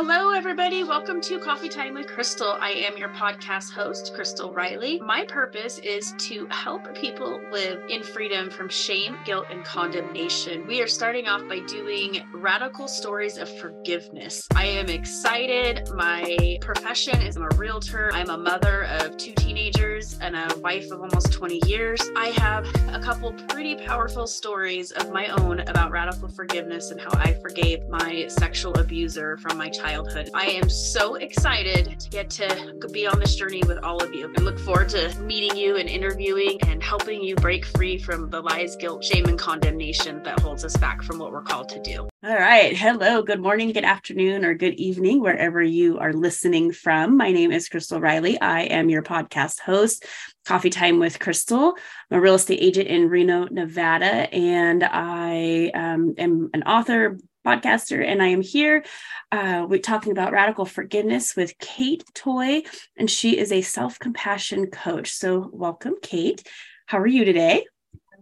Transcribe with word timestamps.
Hello, 0.00 0.30
everybody. 0.30 0.84
Welcome 0.84 1.20
to 1.22 1.40
Coffee 1.40 1.68
Time 1.68 1.94
with 1.94 2.06
Crystal. 2.06 2.56
I 2.60 2.70
am 2.70 2.96
your 2.96 3.08
podcast 3.08 3.72
host, 3.72 4.14
Crystal 4.14 4.54
Reilley. 4.54 5.00
My 5.00 5.24
purpose 5.24 5.80
is 5.80 6.14
to 6.18 6.46
help 6.52 6.94
people 6.94 7.40
live 7.50 7.82
in 7.88 8.04
freedom 8.04 8.48
from 8.48 8.68
shame, 8.68 9.18
guilt, 9.24 9.46
and 9.50 9.64
condemnation. 9.64 10.64
We 10.68 10.80
are 10.82 10.86
starting 10.86 11.26
off 11.26 11.48
by 11.48 11.58
doing 11.66 12.24
radical 12.32 12.86
stories 12.86 13.38
of 13.38 13.48
forgiveness. 13.58 14.46
I 14.54 14.66
am 14.66 14.88
excited. 14.88 15.90
My 15.92 16.58
profession 16.60 17.20
is 17.20 17.36
I'm 17.36 17.42
a 17.42 17.56
realtor, 17.56 18.12
I'm 18.12 18.30
a 18.30 18.38
mother 18.38 18.84
of 19.00 19.16
two 19.16 19.32
teenagers 19.34 20.16
and 20.20 20.36
a 20.36 20.56
wife 20.58 20.92
of 20.92 21.00
almost 21.00 21.32
20 21.32 21.60
years. 21.66 22.00
I 22.14 22.28
have 22.36 22.64
a 22.94 23.00
couple 23.00 23.32
pretty 23.48 23.74
powerful 23.74 24.28
stories 24.28 24.92
of 24.92 25.10
my 25.10 25.26
own 25.26 25.58
about 25.62 25.90
radical 25.90 26.28
forgiveness 26.28 26.92
and 26.92 27.00
how 27.00 27.10
I 27.14 27.32
forgave 27.42 27.80
my 27.88 28.28
sexual 28.28 28.78
abuser 28.78 29.36
from 29.38 29.58
my 29.58 29.68
childhood 29.68 29.87
childhood. 29.88 30.28
I 30.34 30.46
am 30.46 30.68
so 30.68 31.14
excited 31.14 31.98
to 31.98 32.10
get 32.10 32.28
to 32.30 32.88
be 32.92 33.06
on 33.06 33.18
this 33.18 33.36
journey 33.36 33.62
with 33.66 33.78
all 33.78 34.02
of 34.02 34.14
you. 34.14 34.30
I 34.36 34.40
look 34.42 34.58
forward 34.58 34.90
to 34.90 35.18
meeting 35.20 35.56
you 35.56 35.76
and 35.76 35.88
interviewing 35.88 36.60
and 36.66 36.82
helping 36.82 37.22
you 37.22 37.34
break 37.36 37.64
free 37.64 37.96
from 37.96 38.28
the 38.28 38.42
lies, 38.42 38.76
guilt, 38.76 39.02
shame, 39.02 39.24
and 39.26 39.38
condemnation 39.38 40.22
that 40.24 40.40
holds 40.40 40.62
us 40.62 40.76
back 40.76 41.02
from 41.02 41.18
what 41.18 41.32
we're 41.32 41.42
called 41.42 41.70
to 41.70 41.80
do. 41.80 42.06
All 42.22 42.34
right. 42.34 42.76
Hello, 42.76 43.22
good 43.22 43.40
morning, 43.40 43.72
good 43.72 43.84
afternoon, 43.84 44.44
or 44.44 44.52
good 44.52 44.74
evening, 44.74 45.22
wherever 45.22 45.62
you 45.62 45.98
are 45.98 46.12
listening 46.12 46.70
from. 46.70 47.16
My 47.16 47.32
name 47.32 47.50
is 47.50 47.68
Crystal 47.70 48.00
Reilley. 48.00 48.36
I 48.42 48.62
am 48.64 48.90
your 48.90 49.02
podcast 49.02 49.60
host. 49.60 50.04
Coffee 50.44 50.70
Time 50.70 50.98
with 50.98 51.18
Crystal. 51.18 51.74
I'm 52.10 52.18
a 52.18 52.20
real 52.20 52.34
estate 52.34 52.60
agent 52.60 52.88
in 52.88 53.08
Reno, 53.08 53.46
Nevada, 53.50 54.32
and 54.34 54.82
I 54.82 55.70
um, 55.74 56.14
am 56.16 56.50
an 56.54 56.62
author, 56.62 57.18
podcaster, 57.46 58.04
and 58.04 58.22
I 58.22 58.28
am 58.28 58.42
here 58.42 58.84
uh, 59.30 59.66
we're 59.68 59.78
talking 59.78 60.12
about 60.12 60.32
radical 60.32 60.64
forgiveness 60.64 61.36
with 61.36 61.58
Kate 61.58 62.04
Toye, 62.14 62.62
and 62.96 63.10
she 63.10 63.38
is 63.38 63.52
a 63.52 63.60
self 63.60 63.98
compassion 63.98 64.66
coach. 64.66 65.10
So, 65.10 65.50
welcome, 65.52 65.94
Kate. 66.02 66.46
How 66.86 66.98
are 66.98 67.06
you 67.06 67.24
today? 67.24 67.66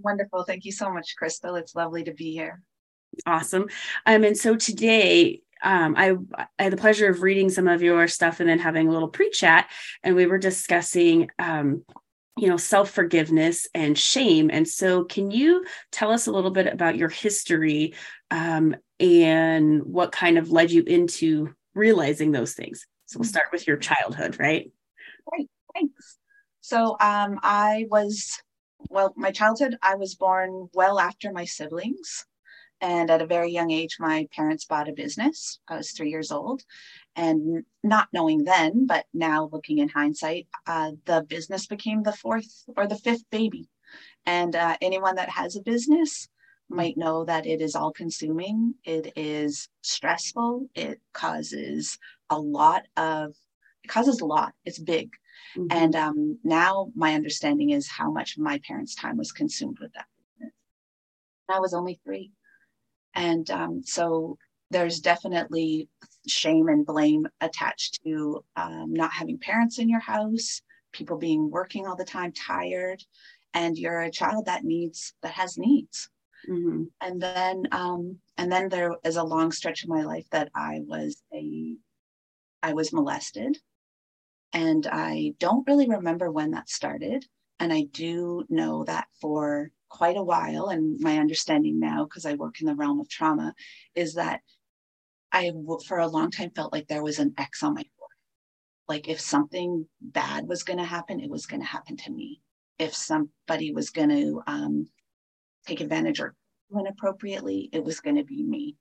Wonderful. 0.01 0.45
Thank 0.45 0.65
you 0.65 0.73
so 0.73 0.93
much, 0.93 1.15
Crystal. 1.17 1.55
It's 1.57 1.75
lovely 1.75 2.05
to 2.05 2.13
be 2.13 2.33
here. 2.33 2.63
Awesome. 3.25 3.69
Um, 4.05 4.25
and 4.25 4.37
so 4.37 4.57
today, 4.57 5.41
um, 5.63 5.95
I, 5.97 6.17
I 6.37 6.65
had 6.65 6.73
the 6.73 6.77
pleasure 6.77 7.09
of 7.09 7.23
reading 7.23 7.49
some 7.51 7.69
of 7.69 7.83
your 7.83 8.07
stuff 8.09 8.41
and 8.41 8.49
then 8.49 8.59
having 8.59 8.89
a 8.89 8.93
little 8.93 9.09
pre 9.09 9.31
chat, 9.31 9.71
and 10.03 10.17
we 10.17 10.27
were 10.27 10.39
discussing 10.39 11.29
um, 11.39 11.85
you 12.37 12.49
know 12.49 12.57
self 12.57 12.91
forgiveness 12.91 13.67
and 13.75 13.97
shame 13.97 14.51
and 14.53 14.69
so 14.69 15.05
can 15.05 15.31
you 15.31 15.65
tell 15.91 16.11
us 16.11 16.27
a 16.27 16.31
little 16.31 16.51
bit 16.51 16.67
about 16.67 16.97
your 16.97 17.09
history 17.09 17.95
um, 18.31 18.77
and 19.01 19.83
what 19.85 20.13
kind 20.13 20.39
of 20.39 20.51
led 20.51 20.71
you 20.71 20.83
into 20.83 21.55
realizing 21.75 22.33
those 22.33 22.55
things 22.55 22.87
so 23.07 23.19
we'll 23.19 23.25
mm-hmm. 23.25 23.31
start 23.31 23.49
with 23.53 23.67
your 23.67 23.77
childhood 23.77 24.39
right 24.39 24.71
Right. 25.33 25.49
thanks 25.75 26.19
so 26.61 26.97
um, 27.01 27.39
i 27.43 27.87
was 27.91 28.41
well 28.91 29.13
my 29.17 29.31
childhood 29.31 29.77
i 29.83 29.95
was 29.97 30.15
born 30.15 30.69
well 30.73 30.99
after 30.99 31.33
my 31.33 31.45
siblings 31.45 32.27
and 32.81 33.11
at 33.11 33.23
a 33.23 33.27
very 33.27 33.51
young 33.51 33.71
age 33.71 33.97
my 33.99 34.29
parents 34.35 34.65
bought 34.65 34.89
a 34.89 34.93
business 34.93 35.59
i 35.69 35.77
was 35.77 35.91
three 35.91 36.11
years 36.11 36.31
old 36.31 36.63
and 37.17 37.65
not 37.83 38.09
knowing 38.13 38.45
then, 38.45 38.87
but 38.87 39.07
now 39.15 39.49
looking 39.51 39.79
in 39.79 39.89
hindsight, 39.89 40.47
uh, 40.67 40.93
the 41.07 41.25
business 41.27 41.67
became 41.67 42.03
the 42.03 42.13
fourth 42.13 42.65
or 42.77 42.87
the 42.87 42.99
fifth 42.99 43.25
baby. 43.31 43.69
And 44.27 44.55
uh, 44.55 44.77
anyone 44.83 45.17
that 45.17 45.31
has 45.31 45.57
a 45.57 45.63
business 45.63 46.29
might 46.69 46.97
know 46.97 47.25
that 47.25 47.47
it 47.47 47.61
is 47.61 47.75
all 47.75 47.93
consuming, 47.93 48.75
it 48.85 49.13
is 49.17 49.69
stressful, 49.83 50.69
it 50.75 51.01
causes 51.13 51.99
a 52.31 52.39
lot 52.39 52.83
of, 52.97 53.35
it 53.85 53.89
causes 53.89 54.21
a 54.21 54.27
lot, 54.27 54.53
it's 54.65 54.79
big. 54.79 55.11
Mm-hmm. 55.57 55.67
And 55.71 55.97
um, 55.97 56.39
now 56.43 56.91
my 56.95 57.15
understanding 57.15 57.71
is 57.71 57.89
how 57.89 58.11
much 58.11 58.37
my 58.39 58.61
parents' 58.67 58.95
time 58.95 59.17
was 59.17 59.33
consumed 59.33 59.79
with 59.81 59.93
that. 59.95 60.07
I 61.49 61.61
was 61.61 61.75
only 61.75 62.01
three. 62.05 62.33
And 63.15 63.49
um, 63.51 63.83
so 63.85 64.37
there's 64.71 65.01
definitely 65.01 65.89
shame 66.27 66.69
and 66.69 66.85
blame 66.85 67.27
attached 67.41 68.03
to 68.05 68.45
um, 68.57 68.93
not 68.93 69.13
having 69.13 69.39
parents 69.39 69.79
in 69.79 69.89
your 69.89 70.01
house, 70.01 70.61
people 70.93 71.17
being 71.17 71.51
working 71.51 71.87
all 71.87 71.97
the 71.97 72.05
time, 72.05 72.33
tired, 72.33 73.03
and 73.55 73.79
you're 73.79 74.01
a 74.01 74.11
child 74.11 74.47
that 74.47 74.65
needs 74.65 75.15
that 75.23 75.33
has 75.33 75.57
needs. 75.57 76.11
Mm-hmm. 76.49 76.85
And 77.01 77.21
then 77.21 77.65
um, 77.73 78.19
and 78.37 78.51
then 78.51 78.69
there 78.69 78.95
is 79.05 79.17
a 79.17 79.25
long 79.25 79.53
stretch 79.53 79.83
of 79.83 79.89
my 79.89 80.03
life 80.03 80.27
that 80.31 80.51
I 80.55 80.81
was 80.87 81.23
a 81.35 81.77
I 82.63 82.73
was 82.73 82.93
molested, 82.93 83.59
and 84.53 84.87
I 84.91 85.35
don't 85.39 85.67
really 85.67 85.89
remember 85.89 86.31
when 86.31 86.53
that 86.53 86.69
started. 86.69 87.25
And 87.59 87.73
I 87.73 87.83
do 87.91 88.45
know 88.49 88.85
that 88.85 89.07
for 89.21 89.71
quite 89.89 90.17
a 90.17 90.23
while, 90.23 90.69
and 90.69 91.01
my 91.01 91.19
understanding 91.19 91.81
now, 91.81 92.05
because 92.05 92.27
I 92.27 92.35
work 92.35 92.61
in 92.61 92.67
the 92.67 92.75
realm 92.75 93.01
of 93.01 93.09
trauma, 93.09 93.55
is 93.95 94.15
that 94.15 94.41
I, 95.33 95.53
for 95.87 95.99
a 95.99 96.07
long 96.07 96.31
time, 96.31 96.51
felt 96.51 96.73
like 96.73 96.87
there 96.87 97.03
was 97.03 97.19
an 97.19 97.35
X 97.39 97.63
on 97.63 97.75
my 97.75 97.85
forehead. 97.97 98.17
Like 98.89 99.09
if 99.09 99.21
something 99.21 99.87
bad 100.01 100.47
was 100.47 100.63
going 100.63 100.79
to 100.79 100.85
happen, 100.85 101.21
it 101.21 101.31
was 101.31 101.47
going 101.47 101.61
to 101.61 101.67
happen 101.67 101.97
to 101.97 102.13
me. 102.13 102.41
If 102.79 102.95
somebody 102.95 103.73
was 103.73 103.91
going 103.91 104.11
to 104.11 104.43
um, 104.47 104.89
take 105.67 105.81
advantage 105.81 106.21
or 106.21 106.35
inappropriately, 106.71 107.69
it 107.73 107.85
was 107.85 108.01
going 108.01 108.17
to 108.17 108.25
be 108.25 108.43
me. 108.43 108.77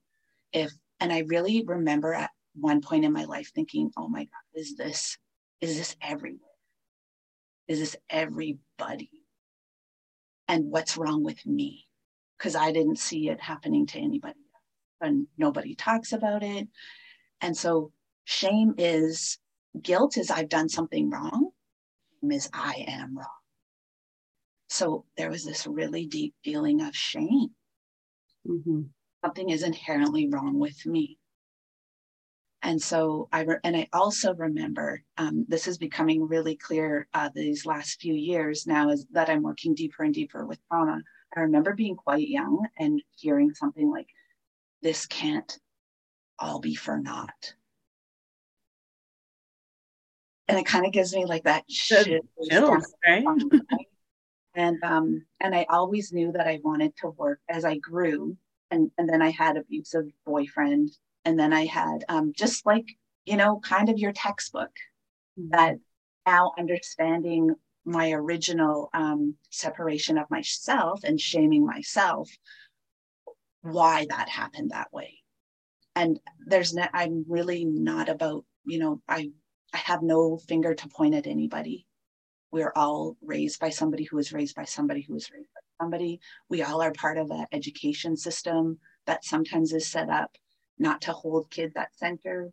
If 0.54 0.72
and 1.00 1.12
I 1.12 1.20
really 1.28 1.64
remember 1.66 2.14
at 2.14 2.32
one 2.56 2.82
point 2.82 3.06
in 3.06 3.12
my 3.14 3.26
life 3.26 3.52
thinking, 3.54 3.92
"Oh 3.98 4.08
my 4.08 4.24
God, 4.24 4.60
is 4.60 4.76
this 4.76 5.18
is 5.62 5.78
this 5.78 5.96
everywhere? 6.02 6.40
Is 7.68 7.80
this 7.80 7.96
everybody? 8.10 9.12
And 10.48 10.72
what's 10.72 10.98
wrong 10.98 11.24
with 11.24 11.46
me?" 11.46 11.88
Because 12.38 12.56
I 12.56 12.72
didn't 12.72 13.00
see 13.00 13.30
it 13.30 13.42
happening 13.42 13.86
to 13.88 14.00
anybody 14.00 14.40
and 15.02 15.28
nobody 15.38 15.76
talks 15.76 16.14
about 16.14 16.44
it. 16.44 16.68
And 17.42 17.56
so 17.56 17.92
shame 18.26 18.76
is 18.78 19.38
guilt 19.82 20.18
is 20.18 20.32
I've 20.32 20.50
done 20.50 20.70
something 20.70 21.10
wrong, 21.10 21.52
Shame 22.22 22.32
is 22.32 22.50
I 22.54 22.86
am 22.88 23.18
wrong. 23.18 23.45
So 24.76 25.06
there 25.16 25.30
was 25.30 25.46
this 25.46 25.66
really 25.66 26.06
deep 26.06 26.36
feeling 26.44 26.82
of 26.82 26.94
shame. 26.94 27.48
Mm-hmm. 28.46 28.82
Something 29.24 29.50
is 29.50 29.64
inherently 29.64 30.28
wrong 30.28 30.60
with 30.60 30.86
me. 30.86 31.18
And 32.62 32.82
so 32.82 33.30
I 33.32 33.44
re- 33.44 33.60
and 33.64 33.78
I 33.78 33.88
also 33.94 34.34
remember 34.34 35.02
um, 35.18 35.46
this 35.48 35.70
is 35.70 35.78
becoming 35.78 36.28
really 36.28 36.58
clear 36.58 37.08
uh, 37.14 37.30
these 37.34 37.66
last 37.66 38.02
few 38.02 38.14
years 38.14 38.68
now 38.68 38.90
is 38.90 39.06
that 39.12 39.30
I'm 39.30 39.44
working 39.44 39.76
deeper 39.76 40.04
and 40.04 40.14
deeper 40.14 40.46
with 40.46 40.60
trauma. 40.68 41.02
I 41.38 41.40
remember 41.40 41.74
being 41.74 41.96
quite 41.96 42.28
young 42.28 42.68
and 42.78 43.02
hearing 43.16 43.54
something 43.54 43.90
like 43.90 44.08
this 44.82 45.06
can't 45.06 45.58
all 46.38 46.60
be 46.60 46.76
for 46.76 47.00
naught. 47.00 47.54
And 50.50 50.60
it 50.60 50.66
kind 50.66 50.86
of 50.86 50.92
gives 50.92 51.16
me 51.16 51.24
like 51.26 51.46
that 51.46 51.64
shit. 51.70 52.26
Chills, 52.50 52.94
right? 53.08 53.24
and 54.56 54.84
um 54.84 55.26
and 55.40 55.54
I 55.56 55.66
always 55.70 56.12
knew 56.12 56.32
that 56.32 56.48
I 56.48 56.60
wanted 56.64 56.96
to 56.98 57.10
work 57.10 57.40
as 57.50 57.66
I 57.66 57.78
grew. 57.78 58.38
And 58.72 58.92
and 58.98 59.08
then 59.08 59.22
I 59.22 59.30
had 59.30 59.58
abusive 59.58 60.06
boyfriend. 60.26 60.92
And 61.26 61.40
then 61.40 61.54
I 61.54 61.66
had 61.66 62.04
um 62.10 62.34
just 62.36 62.66
like, 62.66 62.86
you 63.26 63.38
know, 63.38 63.60
kind 63.60 63.90
of 63.90 64.00
your 64.00 64.14
textbook 64.14 64.72
mm-hmm. 65.40 65.50
that 65.52 65.78
now 66.26 66.54
understanding 66.58 67.56
my 67.86 68.12
original 68.12 68.90
um, 68.94 69.36
separation 69.52 70.18
of 70.18 70.30
myself 70.32 71.04
and 71.04 71.22
shaming 71.22 71.66
myself 71.66 72.30
why 73.62 74.06
that 74.10 74.28
happened 74.28 74.72
that 74.72 74.92
way. 74.92 75.20
And 75.96 76.20
there's 76.46 76.74
no, 76.74 76.88
I'm 76.94 77.26
really 77.28 77.64
not 77.64 78.10
about, 78.10 78.44
you 78.66 78.80
know, 78.80 79.02
I 79.08 79.32
I 79.74 79.78
have 79.78 80.02
no 80.02 80.38
finger 80.38 80.74
to 80.74 80.88
point 80.88 81.16
at 81.16 81.28
anybody. 81.28 81.86
We're 82.52 82.74
all 82.76 83.18
raised 83.22 83.60
by 83.60 83.70
somebody 83.70 84.04
who 84.04 84.16
was 84.18 84.34
raised 84.34 84.56
by 84.56 84.66
somebody 84.66 85.02
who 85.02 85.14
was 85.14 85.30
raised 85.32 85.50
by 85.54 85.84
somebody. 85.84 86.20
We 86.50 86.64
all 86.64 86.82
are 86.82 86.92
part 86.92 87.18
of 87.18 87.32
an 87.32 87.46
education 87.52 88.16
system 88.16 88.80
that 89.06 89.26
sometimes 89.26 89.74
is 89.74 89.88
set 89.88 90.10
up 90.10 90.38
not 90.80 91.02
to 91.02 91.12
hold 91.12 91.50
kids 91.50 91.76
at 91.76 91.96
center. 91.96 92.52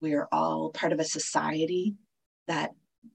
We 0.00 0.14
are 0.14 0.28
all 0.32 0.70
part 0.70 0.92
of 0.92 1.00
a 1.00 1.04
society 1.04 1.94
that 2.46 2.70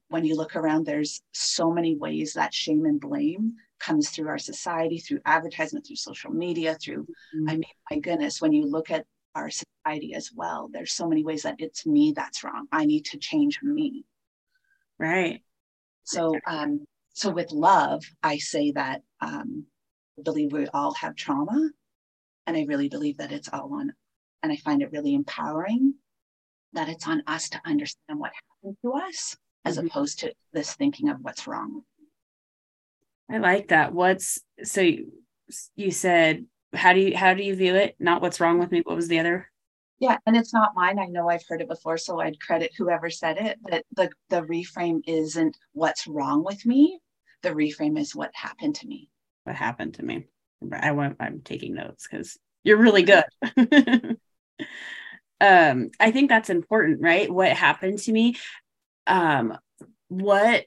when 0.10 0.26
you 0.26 0.36
look 0.36 0.56
around, 0.56 0.86
there's 0.86 1.22
so 1.34 1.72
many 1.72 1.96
ways 1.96 2.34
that 2.34 2.54
shame 2.54 2.86
and 2.86 3.00
blame 3.00 3.54
comes 3.80 4.10
through 4.10 4.28
our 4.28 4.38
society, 4.38 4.98
through 4.98 5.20
advertisement, 5.26 5.86
through 5.86 5.98
social 5.98 6.32
media, 6.32 6.76
through, 6.76 7.04
mm-hmm. 7.04 7.50
I 7.50 7.54
mean, 7.54 7.64
my 7.92 8.00
goodness, 8.00 8.42
when 8.42 8.54
you 8.54 8.66
look 8.66 8.90
at 8.90 9.06
our 9.36 9.50
society 9.50 10.14
as 10.14 10.32
well, 10.34 10.70
there's 10.72 10.94
so 10.94 11.08
many 11.08 11.24
ways 11.24 11.44
that 11.44 11.56
it's 11.60 11.86
me 11.86 12.14
that's 12.16 12.44
wrong. 12.44 12.68
I 12.72 12.86
need 12.86 13.06
to 13.06 13.18
change 13.18 13.60
me. 13.62 14.06
Right. 14.98 15.42
So, 16.06 16.38
um, 16.48 16.86
so 17.14 17.30
with 17.30 17.52
love, 17.52 18.04
I 18.24 18.38
say 18.38 18.72
that 18.72 19.02
um, 19.22 19.66
I 20.18 20.22
believe 20.22 20.52
we 20.52 20.68
all 20.68 20.94
have 20.96 21.16
trauma, 21.16 21.70
and 22.48 22.56
I 22.56 22.66
really 22.66 22.90
believe 22.90 23.18
that 23.18 23.32
it's 23.32 23.50
all 23.52 23.74
on. 23.74 23.94
And 24.44 24.52
I 24.52 24.58
find 24.58 24.82
it 24.82 24.92
really 24.92 25.16
empowering 25.16 25.96
that 26.74 26.90
it's 26.90 27.08
on 27.08 27.24
us 27.26 27.50
to 27.50 27.62
understand 27.66 28.20
what 28.20 28.32
happened 28.32 28.78
to 28.84 28.94
us 28.94 29.36
as 29.64 29.78
mm-hmm. 29.78 29.88
opposed 29.88 30.20
to 30.20 30.34
this 30.54 30.74
thinking 30.74 31.10
of 31.10 31.18
what's 31.22 31.48
wrong. 31.48 31.82
I 33.30 33.40
like 33.40 33.70
that. 33.70 33.94
What's 33.94 34.40
so 34.64 34.82
you, 34.82 35.12
you 35.76 35.90
said 35.90 36.46
how 36.74 36.94
do 36.94 37.00
you 37.00 37.18
how 37.18 37.34
do 37.34 37.44
you 37.44 37.56
view 37.56 37.76
it? 37.76 37.96
Not 38.00 38.22
what's 38.22 38.40
wrong 38.40 38.60
with 38.60 38.72
me. 38.72 38.82
What 38.82 38.96
was 38.96 39.08
the 39.08 39.20
other? 39.20 39.50
Yeah, 40.00 40.18
and 40.26 40.36
it's 40.36 40.54
not 40.54 40.76
mine. 40.76 41.00
I 41.00 41.06
know 41.06 41.30
I've 41.30 41.48
heard 41.48 41.62
it 41.62 41.70
before, 41.70 41.98
so 41.98 42.20
I'd 42.20 42.40
credit 42.40 42.72
whoever 42.78 43.10
said 43.10 43.38
it. 43.38 43.60
But 43.62 43.84
the 43.96 44.10
the 44.30 44.42
reframe 44.42 45.02
isn't 45.08 45.58
what's 45.74 46.08
wrong 46.08 46.44
with 46.44 46.66
me. 46.66 47.00
The 47.44 47.52
reframe 47.52 47.98
is 47.98 48.16
what 48.16 48.32
happened 48.34 48.76
to 48.76 48.88
me. 48.88 49.10
What 49.46 49.56
happened 49.56 49.96
to 49.96 50.04
me? 50.04 50.26
I 50.74 50.92
want. 50.92 51.18
I'm 51.20 51.42
taking 51.42 51.76
notes 51.76 52.08
because 52.10 52.38
you're 52.64 52.78
really 52.78 53.04
good. 53.04 53.24
um, 55.40 55.92
I 56.00 56.12
think 56.12 56.30
that's 56.30 56.50
important, 56.50 57.02
right? 57.02 57.32
What 57.32 57.52
happened 57.52 58.00
to 58.00 58.12
me? 58.12 58.36
Um, 59.08 59.58
what 60.10 60.66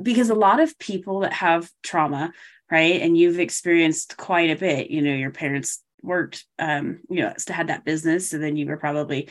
because 0.00 0.30
a 0.30 0.34
lot 0.34 0.60
of 0.60 0.78
people 0.78 1.20
that 1.20 1.32
have 1.34 1.70
trauma, 1.82 2.32
right, 2.70 3.00
and 3.00 3.16
you've 3.16 3.38
experienced 3.38 4.16
quite 4.16 4.50
a 4.50 4.56
bit. 4.56 4.90
You 4.90 5.00
know, 5.02 5.14
your 5.14 5.30
parents 5.30 5.82
worked, 6.02 6.44
um, 6.58 7.00
you 7.08 7.22
know, 7.22 7.32
to 7.46 7.52
had 7.52 7.68
that 7.68 7.84
business, 7.84 8.30
so 8.30 8.38
then 8.38 8.56
you 8.56 8.66
were 8.66 8.76
probably. 8.76 9.28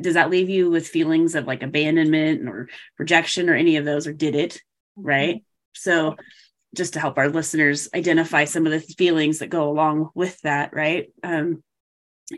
Does 0.00 0.14
that 0.14 0.30
leave 0.30 0.48
you 0.48 0.70
with 0.70 0.88
feelings 0.88 1.34
of 1.34 1.46
like 1.46 1.62
abandonment 1.62 2.48
or 2.48 2.70
rejection 2.98 3.50
or 3.50 3.54
any 3.54 3.76
of 3.76 3.84
those, 3.84 4.06
or 4.06 4.14
did 4.14 4.34
it? 4.34 4.58
Right. 4.96 5.36
Mm-hmm. 5.36 5.44
So, 5.74 6.16
just 6.74 6.94
to 6.94 7.00
help 7.00 7.18
our 7.18 7.28
listeners 7.28 7.88
identify 7.94 8.46
some 8.46 8.66
of 8.66 8.72
the 8.72 8.80
feelings 8.80 9.40
that 9.40 9.50
go 9.50 9.68
along 9.68 10.10
with 10.14 10.40
that, 10.40 10.72
right? 10.72 11.12
Um, 11.22 11.62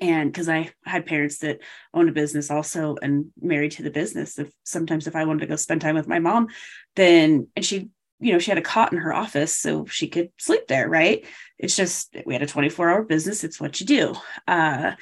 and 0.00 0.32
because 0.32 0.49
I 0.49 0.70
had 0.84 1.06
parents 1.06 1.38
that 1.38 1.61
owned 1.94 2.08
a 2.08 2.12
business 2.12 2.50
also 2.50 2.96
and 3.00 3.26
married 3.40 3.72
to 3.72 3.82
the 3.82 3.90
business. 3.90 4.38
If 4.38 4.50
sometimes 4.64 5.06
if 5.06 5.14
I 5.14 5.25
wanted 5.25 5.40
to 5.40 5.46
go 5.46 5.56
spend 5.56 5.81
time 5.81 5.94
with 5.94 6.08
my 6.08 6.19
mom, 6.19 6.49
then 6.96 7.49
and 7.55 7.64
she, 7.64 7.90
you 8.20 8.32
know, 8.32 8.38
she 8.38 8.50
had 8.50 8.58
a 8.58 8.62
cot 8.62 8.92
in 8.92 8.98
her 8.98 9.12
office 9.12 9.56
so 9.56 9.84
she 9.86 10.08
could 10.08 10.30
sleep 10.38 10.66
there, 10.68 10.88
right? 10.88 11.24
It's 11.58 11.76
just 11.76 12.16
we 12.24 12.34
had 12.34 12.42
a 12.42 12.46
24 12.46 12.88
hour 12.88 13.02
business. 13.02 13.44
It's 13.44 13.60
what 13.60 13.80
you 13.80 13.86
do. 13.86 14.14
Uh, 14.46 14.92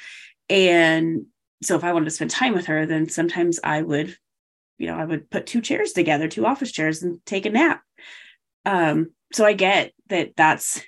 and 0.49 1.25
so 1.63 1.75
if 1.75 1.83
I 1.83 1.93
wanted 1.93 2.05
to 2.05 2.11
spend 2.11 2.31
time 2.31 2.53
with 2.53 2.67
her, 2.67 2.85
then 2.85 3.09
sometimes 3.09 3.59
I 3.63 3.81
would, 3.81 4.15
you 4.77 4.87
know, 4.87 4.97
I 4.97 5.05
would 5.05 5.29
put 5.29 5.45
two 5.45 5.61
chairs 5.61 5.93
together, 5.93 6.27
two 6.27 6.45
office 6.45 6.71
chairs, 6.71 7.03
and 7.03 7.25
take 7.25 7.45
a 7.45 7.49
nap. 7.49 7.81
Um, 8.65 9.11
so 9.33 9.45
I 9.45 9.53
get 9.53 9.93
that 10.09 10.35
that's 10.35 10.81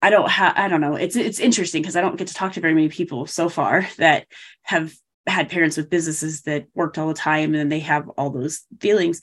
I 0.00 0.10
don't 0.10 0.30
have 0.30 0.54
I 0.56 0.68
don't 0.68 0.80
know. 0.80 0.94
It's 0.94 1.16
it's 1.16 1.40
interesting 1.40 1.82
because 1.82 1.96
I 1.96 2.00
don't 2.00 2.16
get 2.16 2.28
to 2.28 2.34
talk 2.34 2.52
to 2.52 2.60
very 2.60 2.74
many 2.74 2.88
people 2.88 3.26
so 3.26 3.48
far 3.48 3.86
that 3.98 4.26
have 4.62 4.92
had 5.26 5.50
parents 5.50 5.76
with 5.76 5.90
businesses 5.90 6.42
that 6.42 6.66
worked 6.74 6.98
all 6.98 7.08
the 7.08 7.14
time 7.14 7.54
and 7.54 7.70
they 7.70 7.80
have 7.80 8.08
all 8.10 8.30
those 8.30 8.62
feelings. 8.80 9.20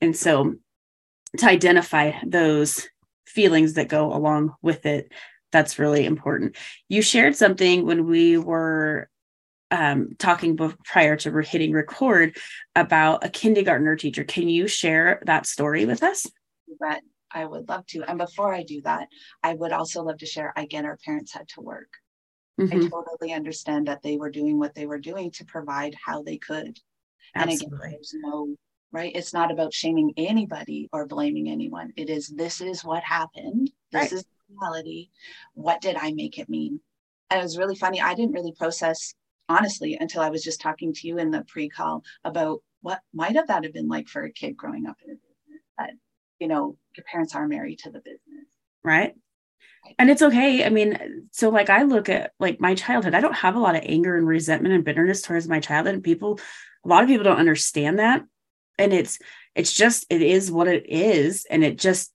And 0.00 0.16
so 0.16 0.54
to 1.36 1.46
identify 1.46 2.12
those 2.26 2.88
feelings 3.26 3.74
that 3.74 3.88
go 3.88 4.12
along 4.12 4.54
with 4.62 4.86
it, 4.86 5.12
that's 5.52 5.78
really 5.78 6.04
important. 6.04 6.56
You 6.88 7.02
shared 7.02 7.36
something 7.36 7.86
when 7.86 8.06
we 8.06 8.38
were 8.38 9.08
um, 9.70 10.10
talking 10.18 10.56
prior 10.84 11.16
to 11.16 11.38
hitting 11.40 11.72
record 11.72 12.36
about 12.74 13.24
a 13.24 13.28
kindergartner 13.28 13.96
teacher. 13.96 14.24
Can 14.24 14.48
you 14.48 14.66
share 14.66 15.22
that 15.26 15.46
story 15.46 15.84
with 15.84 16.02
us? 16.02 16.26
But 16.80 17.00
I 17.30 17.44
would 17.44 17.68
love 17.68 17.86
to. 17.88 18.02
And 18.02 18.18
before 18.18 18.54
I 18.54 18.62
do 18.62 18.80
that, 18.82 19.08
I 19.42 19.54
would 19.54 19.72
also 19.72 20.02
love 20.02 20.18
to 20.18 20.26
share 20.26 20.52
again 20.56 20.86
our 20.86 20.98
parents 21.04 21.32
had 21.32 21.48
to 21.48 21.60
work. 21.60 21.90
Mm-hmm. 22.58 22.86
I 22.86 22.88
totally 22.88 23.32
understand 23.32 23.86
that 23.88 24.02
they 24.02 24.16
were 24.16 24.30
doing 24.30 24.58
what 24.58 24.74
they 24.74 24.86
were 24.86 24.98
doing 24.98 25.30
to 25.32 25.44
provide 25.44 25.94
how 26.04 26.22
they 26.22 26.38
could. 26.38 26.78
Absolutely. 27.34 27.66
And 27.66 27.82
again, 27.82 27.90
there's 27.92 28.14
no 28.16 28.56
right. 28.92 29.12
It's 29.14 29.32
not 29.32 29.50
about 29.50 29.72
shaming 29.72 30.12
anybody 30.16 30.88
or 30.92 31.06
blaming 31.06 31.48
anyone. 31.48 31.92
It 31.96 32.10
is 32.10 32.28
this 32.28 32.60
is 32.60 32.84
what 32.84 33.02
happened. 33.02 33.70
This 33.92 34.02
right. 34.02 34.12
is 34.12 34.24
reality. 34.50 35.10
What 35.54 35.80
did 35.80 35.96
I 35.96 36.12
make 36.12 36.38
it 36.38 36.48
mean? 36.48 36.80
And 37.30 37.40
it 37.40 37.42
was 37.42 37.58
really 37.58 37.76
funny. 37.76 38.00
I 38.00 38.14
didn't 38.14 38.32
really 38.32 38.52
process 38.52 39.14
honestly 39.48 39.96
until 40.00 40.22
I 40.22 40.30
was 40.30 40.42
just 40.42 40.60
talking 40.60 40.92
to 40.94 41.06
you 41.06 41.18
in 41.18 41.30
the 41.30 41.44
pre-call 41.48 42.02
about 42.24 42.62
what 42.80 43.00
might 43.12 43.36
have 43.36 43.48
that 43.48 43.64
have 43.64 43.72
been 43.72 43.88
like 43.88 44.08
for 44.08 44.22
a 44.22 44.32
kid 44.32 44.56
growing 44.56 44.86
up 44.86 44.96
in 45.04 45.10
a 45.10 45.14
business 45.14 45.62
that 45.78 45.90
you 46.38 46.48
know, 46.48 46.76
your 46.96 47.04
parents 47.04 47.34
are 47.34 47.48
married 47.48 47.80
to 47.80 47.90
the 47.90 48.00
business. 48.00 48.46
Right. 48.84 49.14
And 49.98 50.10
it's 50.10 50.22
okay. 50.22 50.64
I 50.64 50.70
mean, 50.70 51.28
so 51.32 51.48
like 51.50 51.70
I 51.70 51.82
look 51.82 52.08
at 52.08 52.32
like 52.38 52.60
my 52.60 52.74
childhood, 52.74 53.14
I 53.14 53.20
don't 53.20 53.34
have 53.34 53.56
a 53.56 53.60
lot 53.60 53.74
of 53.74 53.82
anger 53.84 54.16
and 54.16 54.26
resentment 54.26 54.74
and 54.74 54.84
bitterness 54.84 55.22
towards 55.22 55.48
my 55.48 55.60
childhood. 55.60 55.94
And 55.94 56.04
people, 56.04 56.38
a 56.84 56.88
lot 56.88 57.02
of 57.02 57.08
people 57.08 57.24
don't 57.24 57.38
understand 57.38 57.98
that. 57.98 58.22
And 58.78 58.92
it's, 58.92 59.18
it's 59.54 59.72
just, 59.72 60.06
it 60.10 60.22
is 60.22 60.50
what 60.50 60.68
it 60.68 60.86
is. 60.88 61.46
And 61.50 61.64
it 61.64 61.78
just 61.78 62.12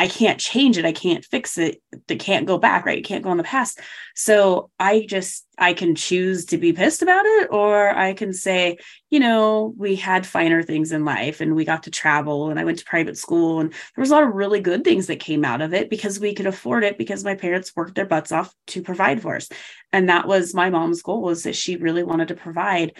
I 0.00 0.08
can't 0.08 0.40
change 0.40 0.78
it. 0.78 0.86
I 0.86 0.92
can't 0.92 1.22
fix 1.22 1.58
it. 1.58 1.82
It 2.08 2.20
can't 2.20 2.46
go 2.46 2.56
back, 2.56 2.86
right? 2.86 2.96
It 2.96 3.04
can't 3.04 3.22
go 3.22 3.32
in 3.32 3.36
the 3.36 3.44
past. 3.44 3.80
So 4.14 4.70
I 4.78 5.04
just, 5.06 5.46
I 5.58 5.74
can 5.74 5.94
choose 5.94 6.46
to 6.46 6.56
be 6.58 6.72
pissed 6.72 7.02
about 7.02 7.26
it, 7.26 7.48
or 7.50 7.90
I 7.90 8.14
can 8.14 8.32
say, 8.32 8.78
you 9.10 9.20
know, 9.20 9.74
we 9.76 9.96
had 9.96 10.26
finer 10.26 10.62
things 10.62 10.92
in 10.92 11.04
life 11.04 11.42
and 11.42 11.54
we 11.54 11.66
got 11.66 11.82
to 11.82 11.90
travel 11.90 12.48
and 12.48 12.58
I 12.58 12.64
went 12.64 12.78
to 12.78 12.84
private 12.86 13.18
school 13.18 13.60
and 13.60 13.72
there 13.72 14.02
was 14.02 14.10
a 14.10 14.14
lot 14.14 14.22
of 14.22 14.34
really 14.34 14.60
good 14.60 14.84
things 14.84 15.08
that 15.08 15.20
came 15.20 15.44
out 15.44 15.60
of 15.60 15.74
it 15.74 15.90
because 15.90 16.18
we 16.18 16.34
could 16.34 16.46
afford 16.46 16.82
it 16.82 16.96
because 16.96 17.22
my 17.22 17.34
parents 17.34 17.76
worked 17.76 17.94
their 17.94 18.06
butts 18.06 18.32
off 18.32 18.54
to 18.68 18.82
provide 18.82 19.20
for 19.20 19.36
us. 19.36 19.50
And 19.92 20.08
that 20.08 20.26
was 20.26 20.54
my 20.54 20.70
mom's 20.70 21.02
goal 21.02 21.20
was 21.20 21.42
that 21.42 21.56
she 21.56 21.76
really 21.76 22.04
wanted 22.04 22.28
to 22.28 22.36
provide 22.36 22.94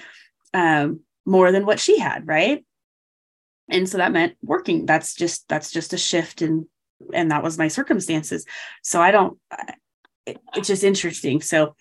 um, 0.53 1.01
more 1.25 1.51
than 1.51 1.65
what 1.65 1.81
she 1.81 1.99
had, 1.99 2.27
right? 2.27 2.63
And 3.71 3.89
so 3.89 3.99
that 3.99 4.13
meant 4.13 4.37
working. 4.43 4.87
That's 4.87 5.15
just 5.15 5.49
that's 5.49 5.71
just 5.71 5.93
a 5.93 5.99
shift 5.99 6.43
and 6.43 6.67
and 7.15 7.31
that 7.31 7.43
was 7.43 7.59
my 7.59 7.69
circumstances. 7.69 8.45
So 8.83 9.01
i 9.01 9.11
don't 9.11 9.39
it, 10.27 10.39
it's 10.55 10.69
just 10.69 10.85
interesting. 10.85 11.41
So 11.41 11.75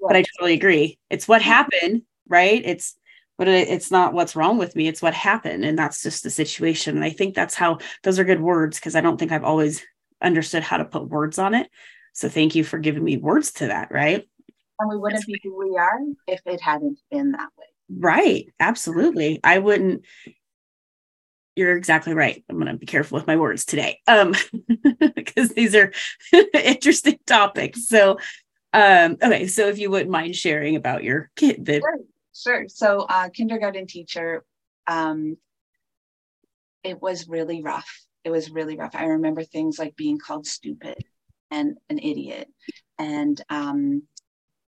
but 0.00 0.16
i 0.16 0.22
totally 0.22 0.54
agree. 0.54 0.98
It's 1.10 1.28
what 1.28 1.42
happened 1.42 2.02
right? 2.28 2.62
It's 2.64 2.96
but 3.38 3.48
it, 3.48 3.68
it's 3.68 3.90
not 3.90 4.14
what's 4.14 4.34
wrong 4.34 4.58
with 4.58 4.74
me. 4.74 4.88
It's 4.88 5.02
what 5.02 5.12
happened. 5.14 5.64
And 5.64 5.78
that's 5.78 6.02
just 6.02 6.22
the 6.22 6.30
situation. 6.30 6.96
And 6.96 7.04
i 7.04 7.10
think 7.10 7.34
that's 7.34 7.54
how 7.54 7.78
those 8.02 8.18
are 8.18 8.24
good 8.24 8.40
words 8.40 8.78
because 8.78 8.96
i 8.96 9.00
don't 9.00 9.18
think 9.18 9.32
i've 9.32 9.44
always 9.44 9.84
understood 10.22 10.62
how 10.62 10.78
to 10.78 10.84
put 10.84 11.08
words 11.08 11.38
on 11.38 11.54
it. 11.54 11.70
So 12.12 12.28
thank 12.28 12.54
you 12.54 12.64
for 12.64 12.78
giving 12.78 13.04
me 13.04 13.16
words 13.16 13.52
to 13.54 13.68
that 13.68 13.90
right? 13.90 14.26
And 14.78 14.90
we 14.90 14.96
wouldn't 14.96 15.20
that's 15.20 15.26
be 15.26 15.40
who 15.42 15.58
we 15.58 15.76
are 15.76 15.98
if 16.26 16.40
it 16.46 16.60
hadn't 16.60 16.98
been 17.10 17.32
that 17.32 17.48
way. 17.56 17.66
Right. 17.88 18.52
Absolutely. 18.58 19.40
I 19.44 19.58
wouldn't 19.58 20.04
you're 21.56 21.76
exactly 21.76 22.14
right. 22.14 22.44
I'm 22.48 22.56
going 22.56 22.70
to 22.70 22.78
be 22.78 22.86
careful 22.86 23.16
with 23.16 23.26
my 23.26 23.36
words 23.36 23.64
today 23.64 24.00
um, 24.06 24.34
because 25.14 25.48
these 25.50 25.74
are 25.74 25.90
interesting 26.54 27.18
topics. 27.26 27.88
So, 27.88 28.18
um, 28.74 29.16
okay, 29.22 29.46
so 29.46 29.68
if 29.68 29.78
you 29.78 29.90
wouldn't 29.90 30.10
mind 30.10 30.36
sharing 30.36 30.76
about 30.76 31.02
your 31.02 31.30
kid, 31.34 31.64
the- 31.64 31.80
sure, 31.80 31.98
sure. 32.34 32.68
So, 32.68 33.00
uh, 33.00 33.30
kindergarten 33.30 33.86
teacher, 33.86 34.44
um, 34.86 35.38
it 36.84 37.00
was 37.00 37.26
really 37.26 37.62
rough. 37.62 38.04
It 38.22 38.30
was 38.30 38.50
really 38.50 38.76
rough. 38.76 38.94
I 38.94 39.04
remember 39.04 39.42
things 39.42 39.78
like 39.78 39.96
being 39.96 40.18
called 40.18 40.46
stupid 40.46 40.98
and 41.50 41.78
an 41.88 41.98
idiot, 41.98 42.48
and 42.98 43.40
um, 43.48 44.02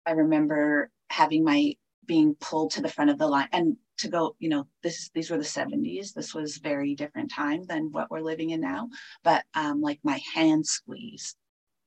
I 0.05 0.11
remember 0.11 0.91
having 1.09 1.45
my 1.45 1.75
being 2.05 2.35
pulled 2.35 2.71
to 2.71 2.81
the 2.81 2.89
front 2.89 3.09
of 3.09 3.17
the 3.17 3.27
line 3.27 3.47
and 3.53 3.77
to 3.99 4.07
go 4.07 4.35
you 4.39 4.49
know 4.49 4.67
this 4.81 5.09
these 5.13 5.29
were 5.29 5.37
the 5.37 5.43
70s 5.43 6.13
this 6.13 6.33
was 6.33 6.57
very 6.57 6.95
different 6.95 7.31
time 7.31 7.63
than 7.65 7.91
what 7.91 8.09
we're 8.09 8.21
living 8.21 8.51
in 8.51 8.61
now. 8.61 8.89
But 9.23 9.43
um 9.53 9.81
like 9.81 9.99
my 10.03 10.19
hand 10.33 10.65
squeezed 10.65 11.35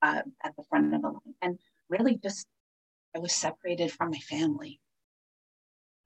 uh, 0.03 0.23
at 0.45 0.57
the 0.57 0.65
front 0.69 0.95
of 0.95 1.03
the 1.03 1.09
line 1.09 1.35
and 1.43 1.59
really 1.89 2.17
just 2.17 2.47
i 3.15 3.19
was 3.19 3.33
separated 3.33 3.93
from 3.93 4.11
my 4.11 4.19
family. 4.19 4.81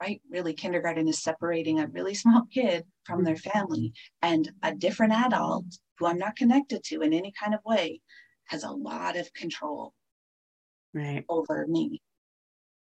Right? 0.00 0.23
Really 0.30 0.54
kindergarten 0.54 1.09
is 1.09 1.23
separating 1.23 1.80
a 1.80 1.87
really 1.87 2.14
small 2.14 2.45
kid 2.50 2.87
from 3.04 3.23
their 3.23 3.37
family. 3.37 3.92
And 4.23 4.50
a 4.62 4.75
different 4.75 5.12
adult 5.12 5.66
who 5.99 6.07
i'm 6.07 6.19
not 6.19 6.37
connected 6.37 6.83
to 6.85 7.02
in 7.02 7.12
any 7.12 7.33
kind 7.33 7.54
of 7.54 7.61
way 7.64 8.00
has 8.47 8.64
a 8.64 8.71
lot 8.71 9.16
of 9.16 9.33
control 9.35 9.92
right. 10.95 11.25
over 11.28 11.66
me 11.69 12.00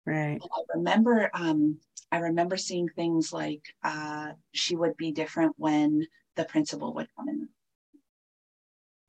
right 0.05 0.41
and 0.41 0.41
i 0.43 0.75
remember 0.75 1.29
um 1.33 1.77
I 2.13 2.17
remember 2.17 2.57
seeing 2.57 2.89
things 2.89 3.33
like 3.33 3.63
uh, 3.83 4.33
she 4.51 4.75
would 4.75 4.95
be 4.97 5.11
different 5.11 5.55
when 5.57 6.05
the 6.35 6.45
principal 6.45 6.93
would 6.93 7.07
come 7.17 7.27
in. 7.27 7.49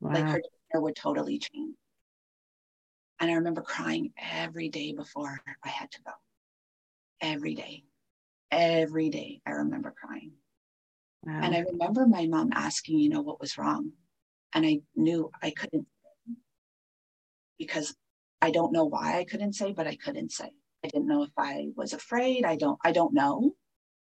Wow. 0.01 0.15
Like 0.15 0.25
her 0.25 0.41
demeanor 0.41 0.83
would 0.83 0.97
totally 0.97 1.39
change. 1.39 1.77
And 3.21 3.31
I 3.31 3.35
remember 3.35 3.61
crying 3.61 4.15
every 4.17 4.71
day 4.71 4.93
before 4.93 5.39
I 5.63 5.69
had 5.69 5.91
to 5.91 5.99
go. 6.01 6.13
Every 7.21 7.55
day. 7.55 7.85
Every 8.51 9.11
day 9.11 9.43
I 9.45 9.51
remember 9.51 9.93
crying. 10.03 10.33
Wow. 11.27 11.41
And 11.43 11.55
I 11.55 11.59
remember 11.59 12.07
my 12.07 12.25
mom 12.25 12.53
asking, 12.55 13.01
you 13.01 13.11
know, 13.11 13.21
what 13.21 13.39
was 13.39 13.59
wrong. 13.59 13.93
And 14.55 14.65
I 14.65 14.81
knew 14.97 15.31
I 15.43 15.51
couldn't 15.51 15.87
because 17.59 17.95
I 18.41 18.51
don't 18.51 18.73
know 18.73 18.87
why 18.87 19.19
I 19.19 19.25
couldn't 19.25 19.53
say, 19.53 19.73
but 19.75 19.87
I 19.87 19.97
couldn't 19.97 20.33
say. 20.33 20.49
I 20.85 20.89
didn't 20.89 21.09
know 21.09 21.23
if 21.23 21.33
I 21.37 21.69
was 21.75 21.95
afraid. 21.95 22.45
I 22.45 22.57
don't, 22.57 22.79
I 22.85 22.93
don't 22.93 23.15
know. 23.15 23.55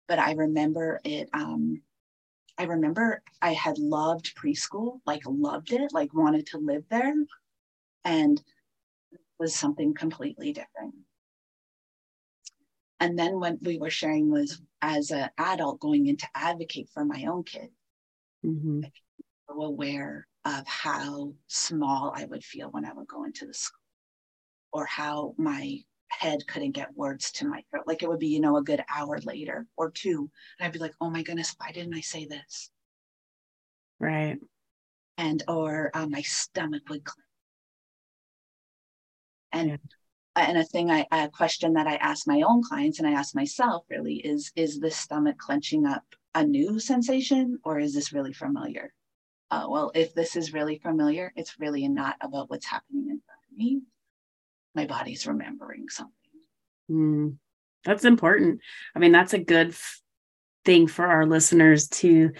But 0.09 0.19
I 0.19 0.33
remember 0.33 1.01
it, 1.05 1.29
um, 1.33 1.83
I 2.59 2.65
remember 2.65 3.23
I 3.41 3.53
had 3.53 3.79
loved 3.79 4.35
preschool, 4.37 5.01
like 5.07 5.23
loved 5.27 5.73
it, 5.73 5.93
like 5.93 6.13
wanted 6.13 6.47
to 6.49 6.59
live 6.59 6.85
there. 6.91 7.15
And 8.05 8.43
was 9.39 9.55
something 9.55 9.95
completely 9.95 10.53
different. 10.53 10.95
And 13.01 13.19
then 13.19 13.39
what 13.39 13.57
we 13.63 13.79
were 13.79 13.91
sharing 13.91 14.31
was 14.31 14.61
as 14.81 15.11
an 15.11 15.29
adult 15.39 15.81
going 15.81 16.07
in 16.07 16.17
to 16.17 16.29
advocate 16.35 16.89
for 16.93 17.05
my 17.05 17.27
own 17.27 17.45
kid, 17.45 17.69
mm-hmm. 18.45 18.83
so 19.49 19.63
aware 19.63 20.27
of 20.45 20.67
how 20.67 21.35
small 21.47 22.13
I 22.15 22.25
would 22.25 22.43
feel 22.43 22.71
when 22.71 22.87
I 22.87 22.95
would 22.95 23.09
go 23.09 23.25
into 23.25 23.47
the 23.47 23.53
school 23.53 23.81
or 24.73 24.87
how 24.87 25.35
my 25.37 25.81
head 26.09 26.47
couldn't 26.47 26.73
get 26.73 26.97
words 26.97 27.31
to 27.33 27.47
my 27.47 27.63
throat. 27.71 27.85
Like 27.87 28.03
it 28.03 28.09
would 28.09 28.19
be, 28.19 28.29
you 28.29 28.41
know, 28.41 28.57
a 28.57 28.63
good 28.63 28.83
hour 28.95 29.19
later 29.25 29.67
or 29.77 29.91
two. 29.91 30.31
And 30.59 30.67
I'd 30.67 30.73
be 30.73 30.79
like, 30.79 30.95
oh 31.01 31.11
my 31.11 31.23
goodness, 31.23 31.55
why 31.59 31.73
didn't 31.73 31.95
I 31.95 32.01
say 32.01 32.27
this? 32.27 32.71
Right. 33.99 34.39
And 35.19 35.43
or 35.49 35.91
uh, 35.95 36.07
my 36.07 36.23
stomach 36.23 36.83
would 36.89 37.05
clench. 37.05 37.27
And 39.53 39.69
yeah 39.71 39.77
and 40.37 40.59
a 40.59 40.65
thing 40.65 40.91
I 40.91 41.07
a 41.11 41.29
question 41.29 41.73
that 41.75 41.87
I 41.87 41.97
ask 41.97 42.27
my 42.27 42.43
own 42.43 42.63
clients 42.63 42.99
and 42.99 43.09
I 43.09 43.13
ask 43.13 43.35
myself 43.35 43.85
really 43.89 44.17
is 44.17 44.53
is 44.55 44.79
this 44.79 44.97
stomach 44.97 45.39
clenching 45.39 45.87
up 45.87 46.05
a 46.35 46.45
new 46.45 46.79
sensation 46.79 47.59
or 47.65 47.81
is 47.81 47.95
this 47.95 48.13
really 48.13 48.35
familiar? 48.35 48.93
Uh, 49.51 49.67
well, 49.69 49.91
if 49.95 50.13
this 50.13 50.37
is 50.37 50.53
really 50.53 50.79
familiar, 50.79 51.33
it's 51.37 51.59
really 51.59 51.89
not 51.89 52.17
about 52.21 52.51
what's 52.51 52.67
happening 52.67 53.09
in 53.09 53.21
front 53.25 53.41
of 53.51 53.57
me. 53.57 53.81
My 54.77 54.87
body's 54.87 55.27
remembering 55.27 55.89
something. 55.89 56.13
Mm, 56.91 57.37
that's 57.85 58.05
important. 58.05 58.61
I 58.95 59.01
mean, 59.01 59.11
that's 59.11 59.35
a 59.35 59.39
good 59.39 59.71
f- 59.71 60.01
thing 60.65 60.87
for 60.87 61.07
our 61.07 61.27
listeners 61.27 61.89
to 61.89 62.31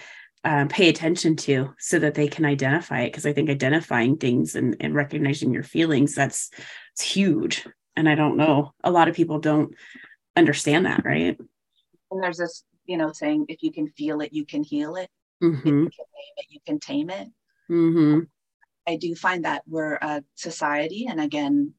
uh, 0.45 0.67
pay 0.69 0.89
attention 0.89 1.35
to 1.35 1.75
so 1.81 1.99
that 1.99 2.15
they 2.15 2.29
can 2.29 2.45
identify 2.45 3.01
it. 3.01 3.09
Because 3.09 3.27
I 3.27 3.33
think 3.33 3.51
identifying 3.51 4.17
things 4.17 4.55
and, 4.55 4.77
and 4.79 4.95
recognizing 4.95 5.53
your 5.53 5.65
feelings, 5.65 6.15
that's 6.15 6.51
it's 6.97 7.03
huge 7.03 7.67
and 7.95 8.09
i 8.09 8.15
don't 8.15 8.37
know 8.37 8.73
a 8.85 8.91
lot 8.91 9.09
of 9.09 9.15
people 9.15 9.39
don't 9.39 9.75
understand 10.35 10.87
that 10.87 11.05
right 11.05 11.39
and 12.11 12.23
there's 12.23 12.39
this 12.39 12.65
you 12.87 12.97
know 12.97 13.13
saying 13.13 13.45
if 13.49 13.63
you 13.63 13.71
can 13.71 13.89
feel 13.89 14.21
it 14.21 14.33
you 14.33 14.47
can 14.47 14.63
heal 14.63 14.97
it 14.97 15.11
mm-hmm. 15.43 15.57
if 15.59 15.65
you 15.65 15.91
can 15.91 16.07
name 16.15 16.35
it 16.37 16.47
you 16.49 16.61
can 16.67 16.81
tame 16.81 17.11
it 17.11 17.29
mm-hmm. 17.71 18.21
i 18.87 18.97
do 18.97 19.15
find 19.15 19.45
that 19.45 19.63
we're 19.67 19.97
a 19.97 20.23
society 20.37 21.07
and 21.07 21.21
again 21.21 21.75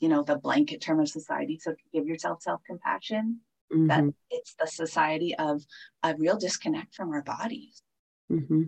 you 0.00 0.08
know 0.08 0.22
the 0.22 0.36
blanket 0.36 0.80
term 0.80 1.00
of 1.00 1.08
society 1.08 1.58
so 1.58 1.74
give 1.92 2.06
yourself 2.06 2.42
self-compassion 2.42 3.40
mm-hmm. 3.72 3.86
that 3.86 4.04
it's 4.30 4.54
the 4.54 4.66
society 4.66 5.34
of 5.36 5.62
a 6.02 6.14
real 6.16 6.36
disconnect 6.36 6.94
from 6.94 7.10
our 7.10 7.22
bodies 7.22 7.82
mm-hmm. 8.30 8.64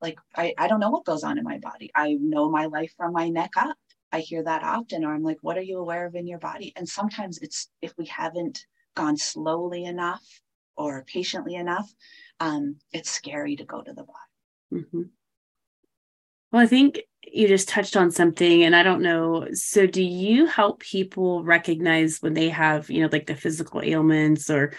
like 0.00 0.18
I, 0.36 0.54
I 0.58 0.68
don't 0.68 0.80
know 0.80 0.90
what 0.90 1.04
goes 1.04 1.24
on 1.24 1.38
in 1.38 1.44
my 1.44 1.58
body 1.58 1.90
i 1.94 2.12
know 2.20 2.50
my 2.50 2.66
life 2.66 2.92
from 2.96 3.12
my 3.12 3.28
neck 3.28 3.52
up 3.56 3.76
I 4.12 4.20
hear 4.20 4.42
that 4.42 4.62
often, 4.62 5.04
or 5.04 5.14
I'm 5.14 5.22
like, 5.22 5.38
what 5.40 5.56
are 5.56 5.62
you 5.62 5.78
aware 5.78 6.06
of 6.06 6.14
in 6.14 6.26
your 6.26 6.38
body? 6.38 6.72
And 6.76 6.86
sometimes 6.86 7.38
it's 7.38 7.70
if 7.80 7.94
we 7.96 8.04
haven't 8.06 8.66
gone 8.94 9.16
slowly 9.16 9.84
enough 9.84 10.22
or 10.76 11.04
patiently 11.04 11.54
enough, 11.54 11.90
um, 12.38 12.76
it's 12.92 13.10
scary 13.10 13.56
to 13.56 13.64
go 13.64 13.80
to 13.80 13.92
the 13.92 14.04
body. 14.04 14.84
Mm-hmm. 14.84 15.02
Well, 16.52 16.62
I 16.62 16.66
think 16.66 17.00
you 17.24 17.48
just 17.48 17.68
touched 17.68 17.96
on 17.96 18.10
something, 18.10 18.62
and 18.62 18.74
I 18.74 18.82
don't 18.82 19.02
know. 19.02 19.48
So, 19.52 19.86
do 19.86 20.02
you 20.02 20.46
help 20.46 20.80
people 20.80 21.42
recognize 21.44 22.18
when 22.20 22.34
they 22.34 22.48
have, 22.50 22.90
you 22.90 23.02
know, 23.02 23.08
like 23.10 23.26
the 23.26 23.36
physical 23.36 23.80
ailments 23.82 24.50
or 24.50 24.72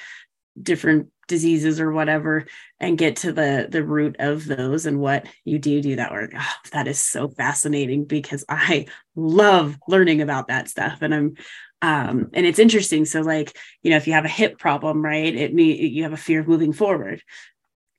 different 0.62 1.10
diseases 1.28 1.80
or 1.80 1.92
whatever 1.92 2.46
and 2.80 2.98
get 2.98 3.16
to 3.16 3.32
the 3.32 3.68
the 3.70 3.84
root 3.84 4.18
of 4.20 4.46
those 4.46 4.86
and 4.86 5.00
what 5.00 5.26
you 5.46 5.58
do 5.58 5.82
do 5.82 5.96
that 5.96 6.12
work? 6.12 6.32
Oh, 6.38 6.54
that 6.74 6.88
is 6.88 7.00
so 7.00 7.30
fascinating 7.30 8.06
because 8.06 8.44
i 8.50 8.86
love 9.16 9.78
learning 9.88 10.22
about 10.22 10.48
that 10.50 10.68
stuff 10.68 11.02
and 11.02 11.16
i'm 11.16 11.34
um 11.82 12.30
and 12.34 12.46
it's 12.46 12.60
interesting. 12.60 13.06
So 13.06 13.22
like 13.22 13.58
you 13.82 13.92
know 13.92 13.98
if 13.98 14.08
you 14.08 14.14
have 14.14 14.26
a 14.26 14.30
hip 14.30 14.60
problem 14.60 15.04
right 15.04 15.36
it 15.36 15.54
me 15.54 15.88
you 15.88 16.04
have 16.04 16.14
a 16.14 16.18
fear 16.18 16.42
of 16.42 16.48
moving 16.48 16.74
forward 16.74 17.22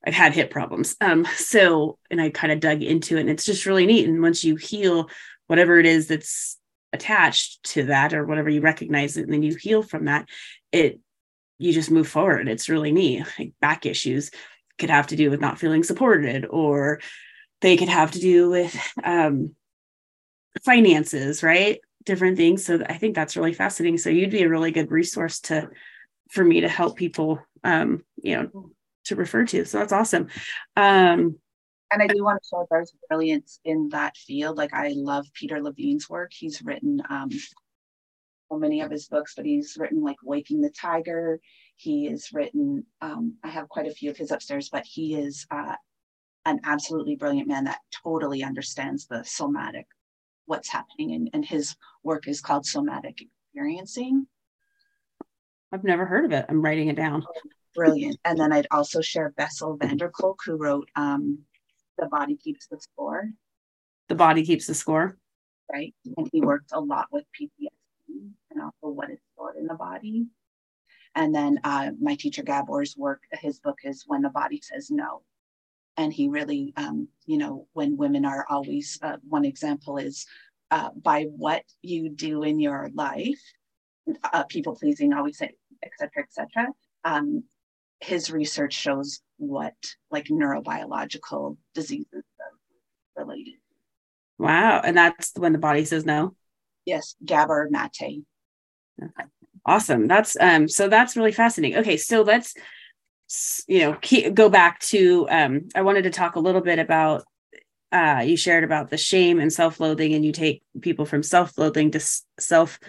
i've 0.05 0.13
had 0.13 0.33
hip 0.33 0.51
problems 0.51 0.95
um 1.01 1.25
so 1.35 1.97
and 2.09 2.21
i 2.21 2.29
kind 2.29 2.53
of 2.53 2.59
dug 2.59 2.81
into 2.81 3.17
it 3.17 3.21
and 3.21 3.29
it's 3.29 3.45
just 3.45 3.65
really 3.65 3.85
neat 3.85 4.07
and 4.07 4.21
once 4.21 4.43
you 4.43 4.55
heal 4.55 5.09
whatever 5.47 5.79
it 5.79 5.85
is 5.85 6.07
that's 6.07 6.57
attached 6.93 7.61
to 7.63 7.83
that 7.83 8.13
or 8.13 8.25
whatever 8.25 8.49
you 8.49 8.61
recognize 8.61 9.17
it 9.17 9.23
and 9.23 9.33
then 9.33 9.43
you 9.43 9.55
heal 9.55 9.83
from 9.83 10.05
that 10.05 10.27
it 10.71 10.99
you 11.57 11.71
just 11.71 11.91
move 11.91 12.07
forward. 12.07 12.47
It's 12.47 12.69
really 12.69 12.91
neat. 12.91 13.25
Like 13.39 13.53
back 13.61 13.85
issues 13.85 14.31
could 14.77 14.89
have 14.89 15.07
to 15.07 15.15
do 15.15 15.29
with 15.29 15.39
not 15.39 15.59
feeling 15.59 15.83
supported, 15.83 16.45
or 16.45 16.99
they 17.61 17.77
could 17.77 17.89
have 17.89 18.11
to 18.11 18.19
do 18.19 18.49
with 18.49 18.75
um, 19.03 19.55
finances, 20.63 21.43
right? 21.43 21.79
Different 22.03 22.37
things. 22.37 22.65
So 22.65 22.83
I 22.87 22.97
think 22.97 23.15
that's 23.15 23.37
really 23.37 23.53
fascinating. 23.53 23.97
So 23.97 24.09
you'd 24.09 24.31
be 24.31 24.43
a 24.43 24.49
really 24.49 24.71
good 24.71 24.91
resource 24.91 25.39
to 25.41 25.69
for 26.29 26.43
me 26.43 26.61
to 26.61 26.69
help 26.69 26.97
people, 26.97 27.39
um, 27.63 28.03
you 28.21 28.35
know, 28.35 28.71
to 29.05 29.15
refer 29.15 29.45
to. 29.45 29.65
So 29.65 29.79
that's 29.79 29.93
awesome. 29.93 30.27
Um, 30.75 31.37
and 31.91 32.01
I 32.01 32.07
do 32.07 32.23
want 32.23 32.41
to 32.41 32.47
show 32.49 32.67
there's 32.69 32.93
brilliance 33.09 33.59
in 33.63 33.89
that 33.89 34.17
field. 34.17 34.57
Like 34.57 34.73
I 34.73 34.93
love 34.95 35.25
Peter 35.33 35.61
Levine's 35.61 36.09
work. 36.09 36.31
He's 36.33 36.61
written 36.63 37.01
um, 37.09 37.29
so 38.51 38.57
many 38.57 38.81
of 38.81 38.91
his 38.91 39.07
books, 39.07 39.33
but 39.35 39.45
he's 39.45 39.77
written 39.79 40.01
like 40.01 40.17
Waking 40.23 40.61
the 40.61 40.71
Tiger. 40.71 41.39
He 41.75 42.05
has 42.05 42.29
written, 42.33 42.85
um, 43.01 43.35
I 43.43 43.49
have 43.49 43.69
quite 43.69 43.87
a 43.87 43.93
few 43.93 44.09
of 44.09 44.17
his 44.17 44.31
upstairs, 44.31 44.69
but 44.71 44.85
he 44.85 45.15
is 45.15 45.45
uh, 45.51 45.75
an 46.45 46.59
absolutely 46.63 47.15
brilliant 47.15 47.47
man 47.47 47.65
that 47.65 47.79
totally 48.03 48.43
understands 48.43 49.07
the 49.07 49.23
somatic, 49.23 49.85
what's 50.45 50.69
happening. 50.69 51.13
And, 51.13 51.29
and 51.33 51.45
his 51.45 51.75
work 52.03 52.27
is 52.27 52.41
called 52.41 52.65
Somatic 52.65 53.19
Experiencing. 53.21 54.27
I've 55.71 55.83
never 55.83 56.05
heard 56.05 56.25
of 56.25 56.31
it. 56.31 56.45
I'm 56.47 56.61
writing 56.61 56.87
it 56.87 56.95
down. 56.95 57.25
Brilliant. 57.75 58.17
And 58.23 58.39
then 58.39 58.53
I'd 58.53 58.67
also 58.71 59.01
share 59.01 59.33
Bessel 59.37 59.77
van 59.77 59.97
der 59.97 60.09
Kolk, 60.09 60.39
who 60.45 60.55
wrote 60.55 60.89
um, 60.95 61.39
The 61.97 62.07
Body 62.07 62.35
Keeps 62.37 62.67
the 62.67 62.79
Score. 62.79 63.29
The 64.07 64.15
Body 64.15 64.45
Keeps 64.45 64.67
the 64.67 64.73
Score. 64.73 65.17
Right. 65.71 65.93
And 66.17 66.29
he 66.31 66.41
worked 66.41 66.71
a 66.73 66.79
lot 66.79 67.07
with 67.11 67.25
PTSD 67.39 68.29
and 68.51 68.61
also 68.61 68.93
what 68.93 69.09
is 69.09 69.19
stored 69.33 69.57
in 69.57 69.67
the 69.67 69.73
body. 69.73 70.27
And 71.15 71.33
then 71.33 71.59
uh, 71.63 71.91
my 71.99 72.15
teacher 72.15 72.43
Gabor's 72.43 72.95
work, 72.97 73.21
his 73.33 73.59
book 73.59 73.79
is 73.83 74.03
When 74.05 74.21
the 74.21 74.29
Body 74.29 74.61
Says 74.61 74.91
No. 74.91 75.23
And 75.97 76.11
he 76.11 76.27
really, 76.27 76.73
um, 76.75 77.07
you 77.25 77.37
know, 77.37 77.67
when 77.73 77.97
women 77.97 78.25
are 78.25 78.45
always, 78.49 78.99
uh, 79.01 79.17
one 79.27 79.45
example 79.45 79.97
is 79.97 80.25
uh, 80.71 80.89
by 81.01 81.23
what 81.23 81.63
you 81.81 82.09
do 82.09 82.43
in 82.43 82.59
your 82.59 82.89
life, 82.93 83.39
uh, 84.33 84.43
people 84.43 84.75
pleasing, 84.75 85.13
always 85.13 85.37
say, 85.37 85.51
et 85.83 85.91
cetera, 85.97 86.23
et 86.23 86.33
cetera. 86.33 86.67
Um, 87.05 87.43
his 87.99 88.31
research 88.31 88.73
shows 88.73 89.21
what 89.37 89.73
like 90.11 90.25
neurobiological 90.25 91.57
diseases 91.73 92.23
are 92.39 93.23
related. 93.23 93.55
Wow. 94.37 94.81
And 94.83 94.97
that's 94.97 95.31
when 95.35 95.53
the 95.53 95.59
body 95.59 95.85
says 95.85 96.05
no? 96.05 96.35
Yes, 96.85 97.15
Gabor 97.23 97.69
Mate. 97.71 98.23
Okay. 99.01 99.25
Awesome. 99.65 100.07
That's 100.07 100.37
um 100.39 100.67
so 100.67 100.87
that's 100.87 101.17
really 101.17 101.31
fascinating. 101.31 101.79
Okay, 101.79 101.97
so 101.97 102.21
let's 102.21 102.53
you 103.67 103.79
know 103.79 103.97
keep, 104.01 104.33
go 104.35 104.49
back 104.49 104.79
to 104.79 105.27
um 105.29 105.67
I 105.73 105.81
wanted 105.81 106.03
to 106.03 106.11
talk 106.11 106.35
a 106.35 106.39
little 106.39 106.61
bit 106.61 106.77
about 106.77 107.23
uh 107.91 108.23
you 108.25 108.37
shared 108.37 108.63
about 108.63 108.89
the 108.89 108.97
shame 108.97 109.39
and 109.39 109.51
self-loathing 109.51 110.13
and 110.13 110.23
you 110.23 110.31
take 110.31 110.61
people 110.81 111.05
from 111.05 111.23
self-loathing 111.23 111.91
to 111.91 111.99
self 112.39 112.79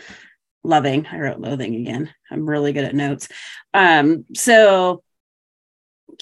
loving. 0.67 1.07
I 1.07 1.19
wrote 1.19 1.41
loathing 1.41 1.75
again. 1.77 2.13
I'm 2.31 2.49
really 2.49 2.73
good 2.73 2.85
at 2.85 2.95
notes. 2.95 3.29
Um 3.73 4.25
so 4.35 5.03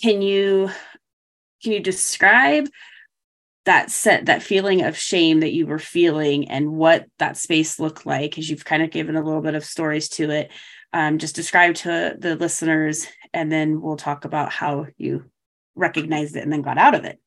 can 0.01 0.23
you 0.23 0.71
can 1.63 1.73
you 1.73 1.81
describe 1.81 2.69
that 3.65 3.91
set 3.91 4.27
that 4.27 4.43
feeling 4.43 4.83
of 4.83 4.97
shame 4.97 5.41
that 5.41 5.53
you 5.53 5.67
were 5.67 5.79
feeling 5.79 6.49
and 6.51 6.73
what 6.73 7.07
that 7.19 7.37
space 7.37 7.81
looked 7.81 8.05
like 8.05 8.31
because 8.31 8.49
you've 8.49 8.65
kind 8.65 8.83
of 8.83 8.91
given 8.91 9.17
a 9.17 9.23
little 9.23 9.41
bit 9.41 9.55
of 9.55 9.65
stories 9.65 10.09
to 10.09 10.31
it 10.31 10.51
um, 10.93 11.19
just 11.19 11.35
describe 11.35 11.75
to 11.75 12.15
the 12.19 12.37
listeners 12.37 13.07
and 13.33 13.51
then 13.51 13.81
we'll 13.81 13.97
talk 13.97 14.25
about 14.25 14.53
how 14.53 14.87
you 14.97 15.25
recognized 15.75 16.37
it 16.37 16.43
and 16.43 16.53
then 16.53 16.63
got 16.63 16.79
out 16.79 16.95
of 16.95 17.05
it 17.05 17.19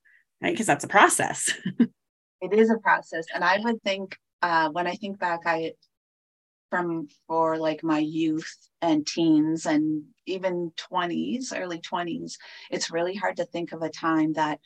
right 0.41 0.53
because 0.53 0.67
that's 0.67 0.83
a 0.83 0.89
process 0.89 1.51
it 2.41 2.53
is 2.53 2.69
a 2.69 2.77
process 2.77 3.25
and 3.33 3.43
i 3.43 3.59
would 3.59 3.81
think 3.83 4.15
uh, 4.43 4.69
when 4.69 4.85
i 4.85 4.93
think 4.93 5.17
back 5.17 5.39
i 5.45 5.71
from 6.69 7.07
for 7.27 7.57
like 7.57 7.83
my 7.83 7.99
youth 7.99 8.69
and 8.81 9.07
teens 9.07 9.65
and 9.65 10.03
even 10.25 10.71
20s 10.91 11.57
early 11.57 11.79
20s 11.79 12.33
it's 12.69 12.91
really 12.91 13.15
hard 13.15 13.37
to 13.37 13.45
think 13.45 13.71
of 13.71 13.81
a 13.81 13.89
time 13.89 14.33
that 14.33 14.59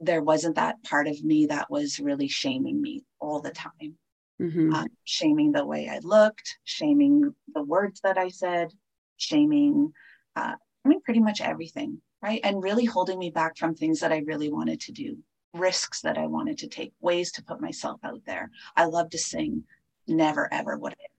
there 0.00 0.22
wasn't 0.22 0.56
that 0.56 0.82
part 0.82 1.06
of 1.06 1.22
me 1.22 1.46
that 1.46 1.70
was 1.70 2.00
really 2.00 2.28
shaming 2.28 2.80
me 2.80 3.04
all 3.20 3.40
the 3.40 3.50
time. 3.50 3.98
mm-hmm. 4.40 4.72
um, 4.72 4.88
shaming 5.04 5.52
the 5.52 5.64
way 5.64 5.88
I 5.88 5.98
looked, 6.02 6.58
shaming 6.64 7.34
the 7.54 7.62
words 7.62 8.00
that 8.02 8.16
I 8.16 8.28
said, 8.28 8.72
shaming, 9.18 9.92
uh, 10.34 10.54
I 10.84 10.88
mean, 10.88 11.02
pretty 11.02 11.20
much 11.20 11.42
everything, 11.42 12.00
right? 12.22 12.40
And 12.42 12.62
really 12.62 12.86
holding 12.86 13.18
me 13.18 13.30
back 13.30 13.58
from 13.58 13.74
things 13.74 14.00
that 14.00 14.12
I 14.12 14.22
really 14.26 14.50
wanted 14.50 14.80
to 14.82 14.92
do, 14.92 15.18
risks 15.52 16.00
that 16.00 16.16
I 16.16 16.26
wanted 16.26 16.58
to 16.58 16.68
take, 16.68 16.94
ways 17.00 17.32
to 17.32 17.44
put 17.44 17.60
myself 17.60 18.00
out 18.02 18.22
there. 18.26 18.50
I 18.74 18.86
love 18.86 19.10
to 19.10 19.18
sing, 19.18 19.64
never 20.08 20.52
ever 20.52 20.78
would 20.78 20.94
I 20.94 21.09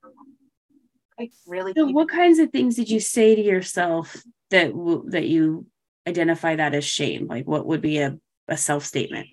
to. 1.20 1.28
really. 1.48 1.74
So, 1.76 1.88
what 1.88 2.10
kinds 2.10 2.40
of 2.40 2.52
things 2.52 2.76
did 2.76 2.90
you 2.90 3.00
say 3.00 3.36
to 3.36 3.42
yourself 3.42 4.22
that 4.50 4.72
that 5.08 5.28
you 5.28 5.66
identify 6.08 6.56
that 6.56 6.74
as 6.74 6.86
shame? 6.86 7.28
Like, 7.28 7.48
what 7.48 7.66
would 7.66 7.82
be 7.82 8.00
a, 8.00 8.18
a 8.48 8.58
self 8.58 8.86
statement? 8.86 9.28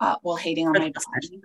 Uh, 0.00 0.16
well, 0.22 0.36
hating 0.36 0.66
on 0.66 0.72
my 0.72 0.90
body, 0.90 1.42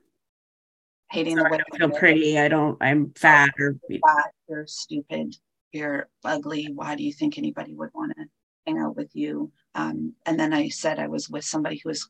hating 1.12 1.38
Sorry, 1.38 1.50
the 1.50 1.56
way 1.56 1.64
I 1.74 1.78
feel 1.78 1.90
pretty. 1.92 2.40
I 2.40 2.48
don't. 2.48 2.78
I'm 2.82 3.12
fat 3.16 3.52
or 3.60 3.76
fat. 3.90 4.32
You're 4.50 4.68
stupid. 4.68 5.36
You're 5.72 6.10
ugly. 6.24 6.70
Why 6.74 6.96
do 6.96 7.04
you 7.04 7.14
think 7.14 7.38
anybody 7.38 7.76
would 7.76 7.90
want 7.94 8.14
to 8.18 8.26
hang 8.66 8.80
out 8.80 8.96
with 8.96 9.12
you? 9.14 9.52
Um, 9.76 10.14
and 10.26 10.40
then 10.40 10.54
I 10.54 10.70
said 10.70 10.98
I 10.98 11.08
was 11.08 11.30
with 11.30 11.44
somebody 11.44 11.80
who 11.84 11.90
was 11.90 12.10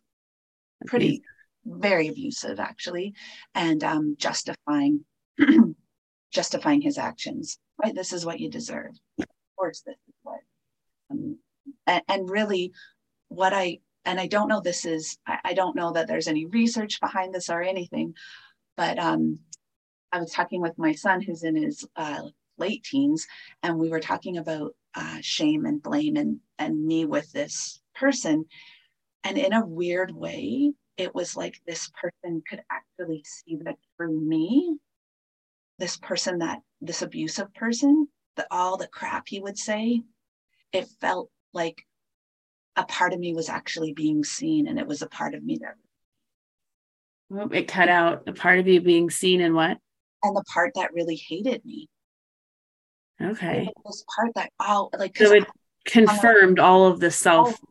pretty, 0.85 1.21
very 1.65 2.07
abusive, 2.07 2.59
actually, 2.59 3.13
and 3.53 3.83
um, 3.83 4.15
justifying 4.17 5.03
justifying 6.37 6.81
his 6.81 6.99
actions. 6.99 7.57
Right. 7.83 7.95
This 7.95 8.13
is 8.13 8.23
what 8.23 8.39
you 8.39 8.47
deserve. 8.47 8.91
Of 9.19 9.25
course, 9.57 9.81
this 9.81 9.97
is 10.07 10.13
what. 10.21 10.39
Um, 11.09 11.39
and, 11.87 12.03
and 12.07 12.29
really, 12.29 12.73
what 13.29 13.53
I 13.53 13.79
and 14.05 14.19
I 14.19 14.27
don't 14.27 14.47
know 14.47 14.61
this 14.61 14.85
is 14.85 15.17
I, 15.25 15.39
I, 15.45 15.53
don't 15.53 15.75
know 15.75 15.91
that 15.93 16.07
there's 16.07 16.27
any 16.27 16.45
research 16.45 17.01
behind 17.01 17.33
this 17.33 17.49
or 17.49 17.61
anything, 17.61 18.13
but 18.77 18.99
um, 18.99 19.39
I 20.11 20.19
was 20.19 20.31
talking 20.31 20.61
with 20.61 20.77
my 20.77 20.93
son 20.93 21.21
who's 21.21 21.43
in 21.43 21.55
his 21.55 21.85
uh, 21.95 22.21
late 22.59 22.83
teens, 22.83 23.25
and 23.63 23.79
we 23.79 23.89
were 23.89 23.99
talking 23.99 24.37
about 24.37 24.75
uh, 24.93 25.17
shame 25.21 25.65
and 25.65 25.81
blame 25.81 26.17
and 26.17 26.39
and 26.59 26.85
me 26.85 27.05
with 27.05 27.31
this 27.31 27.81
person, 27.95 28.45
and 29.23 29.39
in 29.39 29.53
a 29.53 29.65
weird 29.65 30.11
way, 30.11 30.71
it 30.97 31.15
was 31.15 31.35
like 31.35 31.55
this 31.65 31.89
person 31.99 32.43
could 32.47 32.61
actually 32.71 33.23
see 33.25 33.57
that 33.63 33.77
through 33.97 34.21
me. 34.21 34.77
This 35.79 35.97
person 35.97 36.39
that 36.39 36.59
this 36.81 37.01
abusive 37.01 37.53
person, 37.53 38.07
the 38.35 38.47
all 38.51 38.77
the 38.77 38.87
crap 38.87 39.27
he 39.27 39.39
would 39.39 39.57
say, 39.57 40.01
it 40.73 40.87
felt 40.99 41.29
like 41.53 41.83
a 42.75 42.85
part 42.85 43.13
of 43.13 43.19
me 43.19 43.33
was 43.33 43.49
actually 43.49 43.93
being 43.93 44.23
seen 44.23 44.67
and 44.67 44.79
it 44.79 44.87
was 44.87 45.01
a 45.01 45.07
part 45.07 45.33
of 45.33 45.43
me 45.43 45.57
that 45.61 45.75
well, 47.29 47.51
it 47.51 47.67
cut 47.67 47.89
out 47.89 48.23
a 48.27 48.33
part 48.33 48.59
of 48.59 48.67
you 48.67 48.79
being 48.79 49.09
seen 49.09 49.41
and 49.41 49.53
what? 49.53 49.77
And 50.23 50.35
the 50.35 50.43
part 50.53 50.71
that 50.75 50.93
really 50.93 51.15
hated 51.27 51.63
me. 51.65 51.89
Okay. 53.21 53.67
This 53.85 54.05
part 54.15 54.31
that 54.35 54.51
oh 54.59 54.89
like 54.97 55.17
so 55.17 55.33
it 55.33 55.43
I, 55.43 55.47
confirmed 55.85 56.59
all 56.59 56.85
of 56.85 56.99
the 56.99 57.07
oh, 57.07 57.09
self 57.09 57.59
oh, 57.61 57.67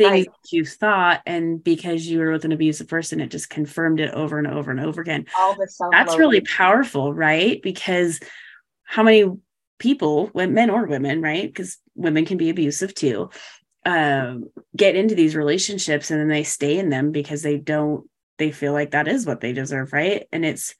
things 0.00 0.26
right. 0.26 0.28
you 0.50 0.64
thought 0.64 1.20
and 1.26 1.62
because 1.62 2.06
you 2.06 2.18
were 2.20 2.32
with 2.32 2.44
an 2.44 2.52
abusive 2.52 2.88
person 2.88 3.20
it 3.20 3.30
just 3.30 3.50
confirmed 3.50 4.00
it 4.00 4.12
over 4.14 4.38
and 4.38 4.46
over 4.46 4.70
and 4.70 4.80
over 4.80 5.00
again. 5.00 5.26
All 5.38 5.54
the 5.54 5.68
that's 5.92 6.16
really 6.16 6.40
powerful 6.40 7.12
right? 7.12 7.60
Because 7.62 8.20
how 8.84 9.02
many 9.02 9.24
people 9.78 10.30
men 10.34 10.70
or 10.70 10.86
women 10.86 11.20
right? 11.20 11.46
Because 11.46 11.78
women 11.94 12.24
can 12.24 12.38
be 12.38 12.50
abusive 12.50 12.94
too 12.94 13.30
um, 13.86 14.50
get 14.76 14.96
into 14.96 15.14
these 15.14 15.36
relationships 15.36 16.10
and 16.10 16.20
then 16.20 16.28
they 16.28 16.44
stay 16.44 16.78
in 16.78 16.90
them 16.90 17.12
because 17.12 17.42
they 17.42 17.58
don't 17.58 18.08
they 18.38 18.50
feel 18.50 18.72
like 18.72 18.92
that 18.92 19.08
is 19.08 19.26
what 19.26 19.40
they 19.40 19.52
deserve 19.52 19.92
right? 19.92 20.26
And 20.32 20.44
it's 20.44 20.74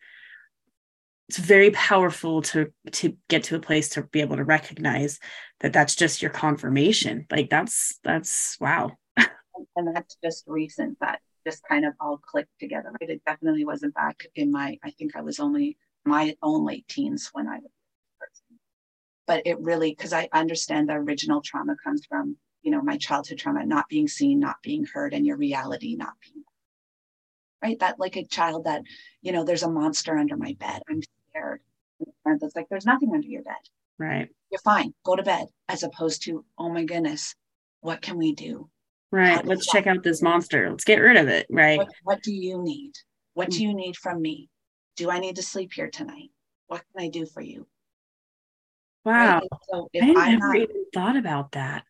it's 1.29 1.39
very 1.39 1.71
powerful 1.71 2.43
to 2.43 2.73
to 2.93 3.17
get 3.29 3.45
to 3.45 3.57
a 3.57 3.61
place 3.61 3.91
to 3.91 4.03
be 4.03 4.21
able 4.21 4.37
to 4.37 4.45
recognize 4.45 5.21
that 5.61 5.73
that's 5.73 5.95
just 5.95 6.23
your 6.23 6.31
confirmation. 6.31 7.27
Like 7.31 7.49
that's 7.51 7.99
that's 8.03 8.59
wow 8.61 8.93
and 9.77 9.95
that's 9.95 10.17
just 10.23 10.45
recent 10.47 10.99
that 11.01 11.21
just 11.47 11.63
kind 11.65 11.87
of 11.87 11.95
all 12.01 12.19
clicked 12.19 12.59
together. 12.59 12.91
Right 13.01 13.11
it 13.11 13.23
definitely 13.25 13.65
wasn't 13.65 13.95
back 13.95 14.27
in 14.35 14.51
my 14.51 14.79
i 14.85 14.91
think 14.91 15.17
i 15.17 15.23
was 15.23 15.41
only 15.41 15.77
my 16.05 16.37
own 16.43 16.65
late 16.67 16.87
teens 16.89 17.31
when 17.33 17.49
i 17.49 17.57
was 17.57 17.71
but 19.27 19.43
it 19.47 19.59
really 19.61 19.91
because 19.91 20.13
i 20.13 20.29
understand 20.33 20.89
the 20.89 20.95
original 20.95 21.41
trauma 21.41 21.77
comes 21.85 22.05
from 22.07 22.37
you 22.63 22.71
know 22.71 22.83
my 22.83 22.97
childhood 22.97 23.39
trauma 23.39 23.65
not 23.65 23.89
being 23.89 24.09
seen 24.09 24.39
not 24.39 24.57
being 24.63 24.85
heard 24.85 25.15
and 25.15 25.27
your 25.27 25.37
reality 25.37 25.97
not 25.97 26.15
being. 26.23 26.45
Right? 27.63 27.79
That 27.79 28.01
like 28.01 28.17
a 28.17 28.25
child 28.25 28.65
that 28.65 28.83
you 29.23 29.33
know 29.33 29.45
there's 29.45 29.63
a 29.63 29.71
monster 29.71 30.17
under 30.17 30.37
my 30.37 30.57
bed. 30.59 30.83
I'm 30.89 31.03
scared. 31.31 31.61
That's 32.25 32.57
like 32.57 32.69
there's 32.71 32.87
nothing 32.87 33.13
under 33.15 33.27
your 33.27 33.43
bed. 33.43 33.55
Right. 33.99 34.29
You're 34.51 34.61
fine. 34.61 34.95
Go 35.05 35.17
to 35.17 35.23
bed. 35.23 35.49
As 35.69 35.83
opposed 35.83 36.23
to 36.25 36.45
oh 36.59 36.71
my 36.71 36.85
goodness 36.85 37.35
what 37.83 38.03
can 38.03 38.19
we 38.19 38.35
do 38.35 38.69
right 39.13 39.45
let's 39.45 39.67
check 39.67 39.87
out 39.87 40.03
this 40.03 40.23
monster 40.23 40.71
let's 40.71 40.85
get 40.85 40.99
rid 40.99 41.17
of 41.17 41.29
it 41.29 41.47
right 41.51 41.79
what, 41.79 41.89
what 42.05 42.23
do 42.23 42.33
you 42.33 42.63
need 42.63 42.93
what 43.35 43.51
do 43.51 43.63
you 43.63 43.75
need 43.75 43.97
from 43.97 44.21
me 44.21 44.49
do 44.97 45.11
i 45.11 45.19
need 45.19 45.37
to 45.37 45.43
sleep 45.43 45.73
here 45.73 45.91
tonight 45.91 46.31
what 46.69 46.83
can 46.93 47.05
i 47.05 47.09
do 47.09 47.27
for 47.27 47.41
you 47.41 47.67
wow 49.05 49.41
right? 49.41 49.49
so 49.69 49.89
i 49.95 50.31
never 50.31 50.55
not, 50.55 50.57
even 50.57 50.85
thought 50.93 51.17
about 51.17 51.53
that 51.53 51.85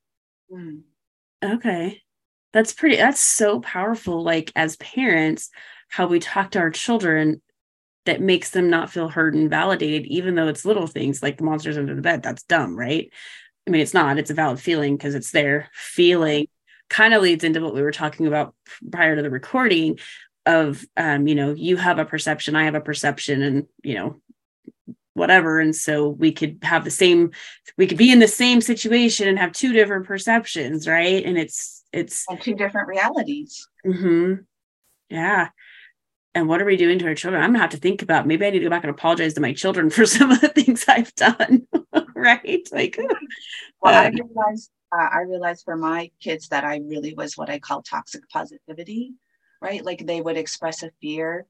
Mm. 0.53 0.83
Okay. 1.43 2.03
That's 2.53 2.73
pretty, 2.73 2.97
that's 2.97 3.21
so 3.21 3.61
powerful. 3.61 4.23
Like 4.23 4.53
as 4.57 4.77
parents, 4.77 5.51
how 5.89 6.07
we 6.07 6.19
talk 6.19 6.53
to 6.53 6.59
our 6.59 6.71
children 6.71 7.41
that 8.07 8.21
makes 8.21 8.51
them 8.51 8.71
not 8.71 8.91
feel 8.91 9.09
heard 9.09 9.35
and 9.35 9.49
validated, 9.51 10.07
even 10.07 10.35
though 10.35 10.49
it's 10.49 10.65
little 10.65 10.87
things 10.87 11.23
like 11.23 11.39
the 11.39 11.45
monsters 11.45 11.79
under 11.79 11.95
the 11.95 12.03
bed. 12.03 12.23
That's 12.23 12.43
dumb, 12.43 12.77
right? 12.77 13.11
I 13.67 13.71
mean, 13.71 13.83
it's 13.83 13.95
not, 13.95 14.19
it's 14.19 14.31
a 14.31 14.35
valid 14.35 14.59
feeling 14.59 14.97
because 14.97 15.15
it's 15.15 15.31
their 15.31 15.69
feeling. 15.73 16.47
Kind 16.91 17.15
of 17.15 17.23
leads 17.23 17.45
into 17.45 17.63
what 17.63 17.73
we 17.73 17.83
were 17.83 17.93
talking 17.93 18.27
about 18.27 18.55
prior 18.93 19.17
to 19.17 19.23
the 19.23 19.31
recording 19.31 19.99
of, 20.45 20.85
um, 20.97 21.27
you 21.27 21.35
know, 21.35 21.55
you 21.55 21.77
have 21.77 21.99
a 21.99 22.05
perception, 22.05 22.57
I 22.57 22.65
have 22.65 22.75
a 22.75 22.81
perception, 22.81 23.43
and, 23.43 23.67
you 23.83 23.95
know, 23.95 24.21
whatever. 25.15 25.61
And 25.61 25.75
so 25.75 26.09
we 26.09 26.33
could 26.33 26.59
have 26.63 26.85
the 26.85 26.91
same 26.91 27.31
we 27.77 27.87
could 27.87 27.99
be 27.99 28.13
in 28.13 28.19
the 28.19 28.29
same 28.29 28.61
situation 28.61 29.29
and 29.29 29.39
have 29.39 29.53
two 29.53 29.73
different 29.73 30.07
perceptions 30.07 30.87
right? 30.87 31.25
And 31.25 31.39
it's 31.39 31.85
it's 31.93 32.25
and 32.29 32.41
two 32.41 32.55
different 32.55 32.89
realities. 32.89 33.69
Mm-hmm. 33.87 34.43
yeah. 35.09 35.49
And 36.33 36.49
what 36.49 36.63
are 36.63 36.65
we 36.65 36.77
doing 36.77 36.99
to 37.01 37.07
our 37.07 37.15
children? 37.15 37.43
I'm 37.43 37.51
gonna 37.51 37.61
have 37.61 37.71
to 37.71 37.77
think 37.77 38.03
about 38.03 38.27
maybe 38.27 38.47
i 38.47 38.51
need 38.51 38.61
to 38.61 38.65
go 38.65 38.71
back 38.71 38.85
and 38.85 38.91
apologize 38.91 39.35
to 39.35 39.41
my 39.41 39.53
children 39.53 39.91
for 39.97 40.07
some 40.07 40.31
of 40.31 40.41
the 40.41 40.49
things 40.49 40.85
i've 40.89 41.15
done 41.15 41.67
right? 42.15 42.69
Like 42.73 42.99
well 43.81 43.95
uh, 43.95 44.07
i 44.07 44.09
realized 44.09 44.71
uh, 44.93 45.09
i 45.13 45.21
realized 45.21 45.65
for 45.65 45.77
my 45.77 46.11
kids 46.21 46.49
that 46.49 46.65
i 46.65 46.81
really 46.87 47.15
was 47.15 47.37
what 47.37 47.51
i 47.51 47.59
call 47.59 47.83
toxic 47.83 48.29
positivity 48.29 49.13
right 49.61 49.85
like 49.85 50.07
they 50.07 50.21
would 50.21 50.37
express 50.37 50.83
a 50.83 50.91
fear 51.01 51.47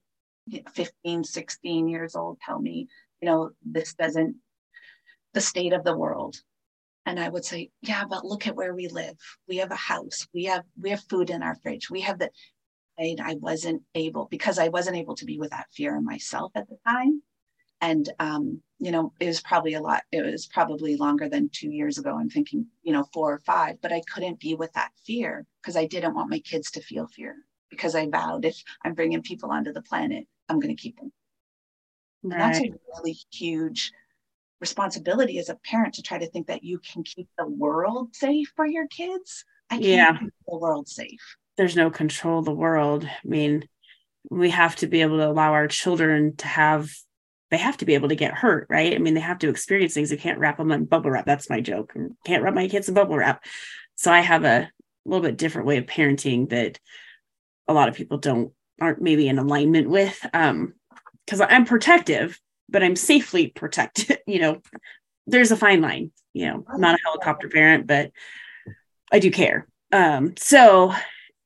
15 0.73 1.23
16 1.23 1.87
years 1.87 2.15
old 2.15 2.37
tell 2.45 2.59
me 2.59 2.87
you 3.21 3.29
know, 3.29 3.51
this 3.63 3.93
doesn't, 3.93 4.35
the 5.33 5.41
state 5.41 5.73
of 5.73 5.83
the 5.83 5.95
world. 5.95 6.35
And 7.05 7.19
I 7.19 7.29
would 7.29 7.45
say, 7.45 7.71
yeah, 7.81 8.03
but 8.07 8.25
look 8.25 8.47
at 8.47 8.55
where 8.55 8.75
we 8.75 8.87
live. 8.87 9.17
We 9.47 9.57
have 9.57 9.71
a 9.71 9.75
house. 9.75 10.27
We 10.33 10.45
have 10.45 10.63
we 10.79 10.91
have 10.91 11.03
food 11.09 11.31
in 11.31 11.41
our 11.41 11.55
fridge. 11.55 11.89
We 11.89 12.01
have 12.01 12.19
the 12.19 12.29
and 12.97 13.19
I 13.19 13.35
wasn't 13.35 13.81
able 13.95 14.27
because 14.29 14.59
I 14.59 14.67
wasn't 14.67 14.97
able 14.97 15.15
to 15.15 15.25
be 15.25 15.39
with 15.39 15.49
that 15.49 15.65
fear 15.73 15.95
in 15.95 16.05
myself 16.05 16.51
at 16.53 16.69
the 16.69 16.77
time. 16.87 17.23
And 17.81 18.09
um, 18.19 18.61
you 18.79 18.91
know, 18.91 19.13
it 19.19 19.27
was 19.27 19.41
probably 19.41 19.73
a 19.73 19.81
lot, 19.81 20.03
it 20.11 20.23
was 20.23 20.47
probably 20.47 20.95
longer 20.95 21.29
than 21.29 21.49
two 21.51 21.69
years 21.69 21.97
ago. 21.97 22.15
I'm 22.15 22.29
thinking, 22.29 22.67
you 22.83 22.93
know, 22.93 23.05
four 23.13 23.33
or 23.33 23.39
five, 23.39 23.77
but 23.81 23.91
I 23.91 24.01
couldn't 24.01 24.39
be 24.39 24.55
with 24.55 24.71
that 24.73 24.91
fear 25.05 25.45
because 25.61 25.75
I 25.75 25.85
didn't 25.85 26.15
want 26.15 26.29
my 26.29 26.39
kids 26.39 26.71
to 26.71 26.81
feel 26.81 27.07
fear 27.07 27.35
because 27.69 27.95
I 27.95 28.07
vowed 28.07 28.45
if 28.45 28.61
I'm 28.83 28.93
bringing 28.93 29.21
people 29.21 29.51
onto 29.51 29.73
the 29.73 29.81
planet, 29.81 30.25
I'm 30.49 30.59
going 30.59 30.75
to 30.75 30.81
keep 30.81 30.99
them 30.99 31.11
Right. 32.23 32.33
And 32.33 32.41
that's 32.41 32.59
a 32.59 32.71
really 32.95 33.17
huge 33.31 33.91
responsibility 34.59 35.39
as 35.39 35.49
a 35.49 35.55
parent 35.55 35.95
to 35.95 36.03
try 36.03 36.19
to 36.19 36.29
think 36.29 36.47
that 36.47 36.63
you 36.63 36.79
can 36.79 37.03
keep 37.03 37.27
the 37.37 37.47
world 37.47 38.15
safe 38.15 38.51
for 38.55 38.65
your 38.65 38.87
kids. 38.87 39.43
I 39.69 39.75
can't 39.75 39.85
yeah. 39.85 40.17
keep 40.19 40.33
the 40.47 40.57
world 40.57 40.87
safe. 40.87 41.37
There's 41.57 41.75
no 41.75 41.89
control 41.89 42.39
of 42.39 42.45
the 42.45 42.51
world. 42.51 43.05
I 43.05 43.27
mean, 43.27 43.67
we 44.29 44.51
have 44.51 44.75
to 44.77 44.87
be 44.87 45.01
able 45.01 45.17
to 45.17 45.27
allow 45.27 45.53
our 45.53 45.67
children 45.67 46.35
to 46.37 46.47
have 46.47 46.91
they 47.51 47.57
have 47.57 47.77
to 47.77 47.85
be 47.85 47.93
able 47.95 48.09
to 48.09 48.15
get 48.15 48.33
hurt, 48.33 48.65
right? 48.69 48.95
I 48.95 48.97
mean, 48.97 49.13
they 49.13 49.19
have 49.19 49.39
to 49.39 49.49
experience 49.49 49.93
things. 49.93 50.11
You 50.11 50.17
can't 50.17 50.39
wrap 50.39 50.57
them 50.57 50.71
in 50.71 50.85
bubble 50.85 51.11
wrap. 51.11 51.25
That's 51.25 51.49
my 51.49 51.59
joke. 51.59 51.93
Can't 52.25 52.43
wrap 52.43 52.53
my 52.53 52.67
kids 52.67 52.87
in 52.87 52.95
bubble 52.95 53.17
wrap. 53.17 53.43
So 53.95 54.11
I 54.11 54.21
have 54.21 54.45
a 54.45 54.69
little 55.05 55.21
bit 55.21 55.37
different 55.37 55.67
way 55.67 55.77
of 55.77 55.85
parenting 55.85 56.49
that 56.49 56.79
a 57.67 57.73
lot 57.73 57.89
of 57.89 57.95
people 57.95 58.17
don't 58.17 58.53
aren't 58.79 59.01
maybe 59.01 59.27
in 59.27 59.37
alignment 59.37 59.89
with. 59.89 60.25
Um, 60.33 60.73
because 61.25 61.41
I'm 61.41 61.65
protective, 61.65 62.39
but 62.67 62.83
I'm 62.83 62.95
safely 62.95 63.47
protected. 63.47 64.19
you 64.27 64.39
know, 64.39 64.61
there's 65.27 65.51
a 65.51 65.57
fine 65.57 65.81
line. 65.81 66.11
You 66.33 66.47
know, 66.47 66.65
I'm 66.67 66.81
not 66.81 66.95
a 66.95 67.03
helicopter 67.03 67.49
parent, 67.49 67.85
but 67.85 68.11
I 69.11 69.19
do 69.19 69.29
care. 69.29 69.67
Um, 69.91 70.35
so 70.37 70.93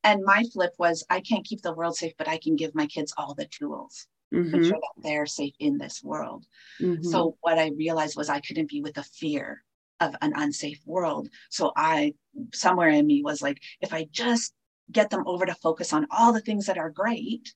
and 0.03 0.23
my 0.23 0.43
flip 0.53 0.73
was 0.77 1.03
I 1.09 1.19
can't 1.19 1.43
keep 1.43 1.61
the 1.61 1.73
world 1.73 1.97
safe, 1.97 2.13
but 2.17 2.27
I 2.27 2.37
can 2.37 2.55
give 2.55 2.75
my 2.75 2.85
kids 2.85 3.13
all 3.17 3.33
the 3.33 3.47
tools. 3.47 4.07
Mm-hmm. 4.35 4.51
make 4.51 4.63
sure 4.63 4.79
that 4.79 5.03
they're 5.03 5.25
safe 5.25 5.53
in 5.59 5.77
this 5.77 6.03
world. 6.03 6.45
Mm-hmm. 6.81 7.03
So 7.03 7.37
what 7.41 7.59
I 7.59 7.71
realized 7.77 8.15
was 8.17 8.29
I 8.29 8.39
couldn't 8.39 8.69
be 8.69 8.81
with 8.81 8.95
the 8.95 9.03
fear 9.03 9.63
of 9.99 10.15
an 10.21 10.33
unsafe 10.35 10.81
world. 10.85 11.29
So 11.49 11.71
I 11.75 12.13
somewhere 12.53 12.89
in 12.89 13.07
me 13.07 13.21
was 13.23 13.41
like, 13.41 13.61
if 13.81 13.93
I 13.93 14.07
just 14.11 14.53
get 14.91 15.09
them 15.09 15.23
over 15.25 15.45
to 15.45 15.55
focus 15.55 15.93
on 15.93 16.07
all 16.11 16.33
the 16.33 16.41
things 16.41 16.65
that 16.65 16.77
are 16.77 16.89
great, 16.89 17.53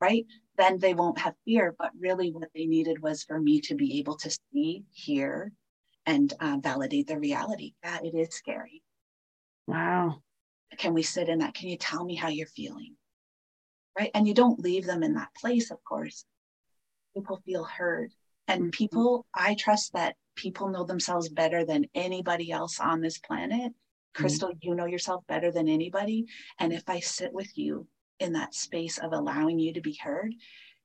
right? 0.00 0.26
Then 0.56 0.78
they 0.78 0.94
won't 0.94 1.18
have 1.18 1.34
fear. 1.44 1.74
But 1.78 1.90
really, 1.98 2.32
what 2.32 2.48
they 2.54 2.66
needed 2.66 3.02
was 3.02 3.22
for 3.22 3.38
me 3.38 3.60
to 3.62 3.74
be 3.74 3.98
able 3.98 4.16
to 4.16 4.30
see, 4.30 4.84
hear, 4.92 5.52
and 6.06 6.32
uh, 6.40 6.58
validate 6.62 7.08
the 7.08 7.18
reality 7.18 7.74
that 7.82 8.04
it 8.04 8.14
is 8.14 8.34
scary. 8.34 8.82
Wow. 9.66 10.22
Can 10.78 10.94
we 10.94 11.02
sit 11.02 11.28
in 11.28 11.38
that? 11.40 11.54
Can 11.54 11.68
you 11.68 11.76
tell 11.76 12.04
me 12.04 12.14
how 12.14 12.28
you're 12.28 12.46
feeling? 12.46 12.96
Right. 13.98 14.10
And 14.14 14.28
you 14.28 14.34
don't 14.34 14.60
leave 14.60 14.84
them 14.84 15.02
in 15.02 15.14
that 15.14 15.34
place, 15.34 15.70
of 15.70 15.82
course. 15.84 16.24
People 17.14 17.40
feel 17.46 17.64
heard. 17.64 18.12
And 18.46 18.64
mm-hmm. 18.64 18.70
people, 18.70 19.26
I 19.34 19.54
trust 19.54 19.92
that 19.94 20.16
people 20.36 20.68
know 20.68 20.84
themselves 20.84 21.28
better 21.30 21.64
than 21.64 21.86
anybody 21.94 22.52
else 22.52 22.78
on 22.78 23.00
this 23.00 23.18
planet. 23.18 23.72
Mm-hmm. 23.72 24.22
Crystal, 24.22 24.50
mm-hmm. 24.50 24.58
you 24.60 24.74
know 24.74 24.84
yourself 24.84 25.24
better 25.26 25.50
than 25.50 25.68
anybody. 25.68 26.26
And 26.60 26.72
if 26.72 26.88
I 26.88 27.00
sit 27.00 27.32
with 27.32 27.56
you 27.56 27.86
in 28.20 28.32
that 28.34 28.54
space 28.54 28.98
of 28.98 29.12
allowing 29.12 29.58
you 29.58 29.72
to 29.72 29.80
be 29.80 29.98
heard, 30.02 30.34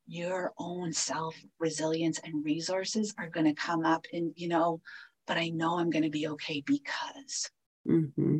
your 0.07 0.53
own 0.57 0.93
self 0.93 1.35
resilience 1.59 2.19
and 2.23 2.45
resources 2.45 3.13
are 3.17 3.29
going 3.29 3.45
to 3.45 3.53
come 3.53 3.85
up 3.85 4.05
and, 4.13 4.33
you 4.35 4.47
know, 4.47 4.81
but 5.27 5.37
I 5.37 5.49
know 5.49 5.77
I'm 5.77 5.89
going 5.89 6.03
to 6.03 6.09
be 6.09 6.27
okay 6.29 6.63
because. 6.65 7.49
Mm-hmm. 7.87 8.39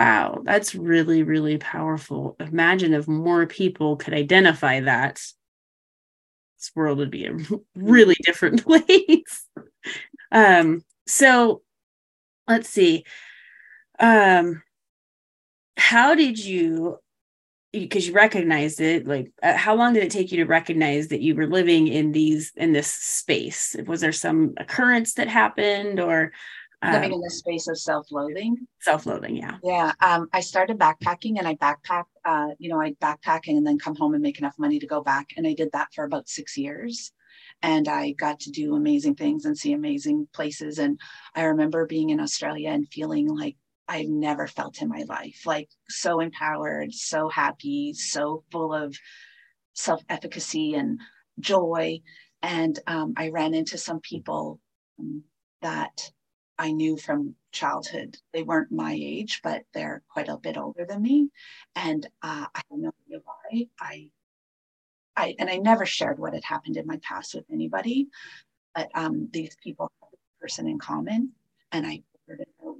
Wow, 0.00 0.40
that's 0.44 0.74
really, 0.74 1.22
really 1.24 1.58
powerful. 1.58 2.34
Imagine 2.40 2.94
if 2.94 3.06
more 3.06 3.46
people 3.46 3.96
could 3.98 4.14
identify 4.14 4.80
that. 4.80 5.20
This 6.58 6.70
world 6.74 6.98
would 6.98 7.10
be 7.10 7.26
a 7.26 7.36
really 7.74 8.16
different 8.22 8.62
place. 8.64 9.46
um, 10.32 10.84
so 11.06 11.62
let's 12.48 12.68
see. 12.70 13.04
Um, 14.00 14.62
how 15.76 16.14
did 16.14 16.38
you 16.42 16.98
because 17.72 18.08
you 18.08 18.14
recognized 18.14 18.80
it 18.80 19.06
like 19.06 19.32
uh, 19.42 19.56
how 19.56 19.74
long 19.76 19.94
did 19.94 20.04
it 20.04 20.10
take 20.10 20.32
you 20.32 20.38
to 20.38 20.46
recognize 20.46 21.08
that 21.08 21.22
you 21.22 21.34
were 21.34 21.46
living 21.46 21.88
in 21.88 22.12
these 22.12 22.52
in 22.56 22.72
this 22.72 22.88
space 22.92 23.76
was 23.86 24.00
there 24.00 24.12
some 24.12 24.54
occurrence 24.58 25.14
that 25.14 25.28
happened 25.28 26.00
or 26.00 26.32
um, 26.82 26.92
living 26.92 27.12
in 27.12 27.20
the 27.20 27.30
space 27.30 27.68
of 27.68 27.78
self-loathing 27.78 28.56
self-loathing 28.80 29.36
yeah 29.36 29.56
yeah 29.62 29.92
um, 30.00 30.28
i 30.32 30.40
started 30.40 30.78
backpacking 30.78 31.38
and 31.38 31.46
i 31.46 31.54
backpack 31.56 32.04
uh, 32.24 32.48
you 32.58 32.68
know 32.68 32.80
i 32.80 32.92
backpacking 33.02 33.56
and 33.56 33.66
then 33.66 33.78
come 33.78 33.94
home 33.94 34.14
and 34.14 34.22
make 34.22 34.38
enough 34.38 34.58
money 34.58 34.78
to 34.78 34.86
go 34.86 35.02
back 35.02 35.28
and 35.36 35.46
i 35.46 35.54
did 35.54 35.70
that 35.72 35.88
for 35.94 36.04
about 36.04 36.28
six 36.28 36.56
years 36.56 37.12
and 37.62 37.88
i 37.88 38.12
got 38.12 38.40
to 38.40 38.50
do 38.50 38.74
amazing 38.74 39.14
things 39.14 39.44
and 39.44 39.56
see 39.56 39.72
amazing 39.72 40.26
places 40.32 40.78
and 40.78 40.98
i 41.34 41.42
remember 41.42 41.86
being 41.86 42.10
in 42.10 42.20
australia 42.20 42.70
and 42.70 42.88
feeling 42.88 43.28
like 43.28 43.56
I've 43.90 44.08
never 44.08 44.46
felt 44.46 44.80
in 44.82 44.88
my 44.88 45.04
life. 45.08 45.42
Like 45.44 45.68
so 45.88 46.20
empowered, 46.20 46.94
so 46.94 47.28
happy, 47.28 47.92
so 47.92 48.44
full 48.52 48.72
of 48.72 48.96
self 49.74 50.02
efficacy 50.08 50.74
and 50.74 51.00
joy. 51.40 52.00
And 52.40 52.78
um, 52.86 53.14
I 53.16 53.30
ran 53.30 53.52
into 53.52 53.78
some 53.78 53.98
people 54.00 54.60
um, 54.98 55.24
that 55.62 56.12
I 56.60 56.72
knew 56.72 56.98
from 56.98 57.34
childhood. 57.52 58.18
They 58.34 58.42
weren't 58.42 58.70
my 58.70 58.92
age, 58.92 59.40
but 59.42 59.62
they're 59.72 60.02
quite 60.10 60.28
a 60.28 60.36
bit 60.36 60.58
older 60.58 60.84
than 60.84 61.00
me. 61.00 61.30
And 61.74 62.04
uh, 62.22 62.46
I 62.54 62.60
don't 62.68 62.82
know 62.82 62.92
why. 63.24 63.66
I, 63.80 64.10
I, 65.16 65.34
and 65.38 65.48
I 65.48 65.56
never 65.56 65.86
shared 65.86 66.18
what 66.18 66.34
had 66.34 66.44
happened 66.44 66.76
in 66.76 66.86
my 66.86 66.98
past 66.98 67.34
with 67.34 67.46
anybody, 67.50 68.08
but 68.74 68.90
um, 68.94 69.30
these 69.32 69.56
people 69.64 69.90
have 70.02 70.10
a 70.12 70.40
person 70.42 70.68
in 70.68 70.78
common. 70.78 71.32
And 71.72 71.86
I 71.86 72.02
it 72.28 72.48
out 72.62 72.76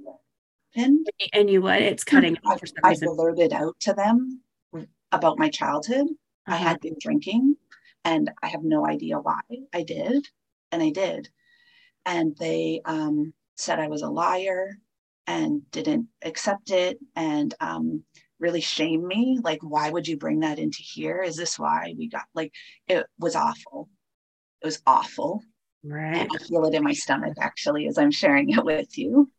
and 1.33 1.49
you 1.49 1.63
what? 1.63 1.81
It's 1.81 2.03
cutting 2.03 2.37
I, 2.45 2.51
off 2.51 2.59
for 2.59 2.67
some 2.67 2.75
I 2.83 2.95
alerted 3.05 3.51
out 3.51 3.79
to 3.81 3.93
them 3.93 4.41
about 5.11 5.39
my 5.39 5.49
childhood. 5.49 6.07
Uh-huh. 6.47 6.53
I 6.53 6.57
had 6.57 6.79
been 6.81 6.97
drinking 6.99 7.55
and 8.05 8.31
I 8.43 8.47
have 8.47 8.63
no 8.63 8.85
idea 8.85 9.19
why 9.19 9.41
I 9.73 9.81
did. 9.81 10.27
And 10.71 10.83
I 10.83 10.91
did. 10.91 11.29
And 12.05 12.35
they 12.37 12.81
um, 12.85 13.33
said 13.61 13.79
I 13.79 13.87
was 13.87 14.01
a 14.01 14.09
liar 14.09 14.77
and 15.27 15.69
didn't 15.71 16.07
accept 16.23 16.71
it 16.71 16.99
and 17.15 17.53
um, 17.59 18.03
really 18.39 18.61
shame 18.61 19.07
me. 19.07 19.39
Like, 19.41 19.59
why 19.61 19.89
would 19.89 20.07
you 20.07 20.17
bring 20.17 20.39
that 20.39 20.59
into 20.59 20.81
here? 20.81 21.21
Is 21.21 21.37
this 21.37 21.57
why 21.57 21.93
we 21.97 22.09
got 22.09 22.25
like 22.33 22.53
it 22.87 23.05
was 23.19 23.35
awful? 23.35 23.89
It 24.61 24.65
was 24.65 24.81
awful. 24.85 25.41
Right. 25.83 26.17
And 26.17 26.29
I 26.33 26.43
feel 26.43 26.65
it 26.65 26.73
in 26.73 26.83
my 26.83 26.93
stomach 26.93 27.33
actually 27.39 27.87
as 27.87 27.97
I'm 27.97 28.11
sharing 28.11 28.49
it 28.49 28.63
with 28.63 28.97
you. 28.97 29.31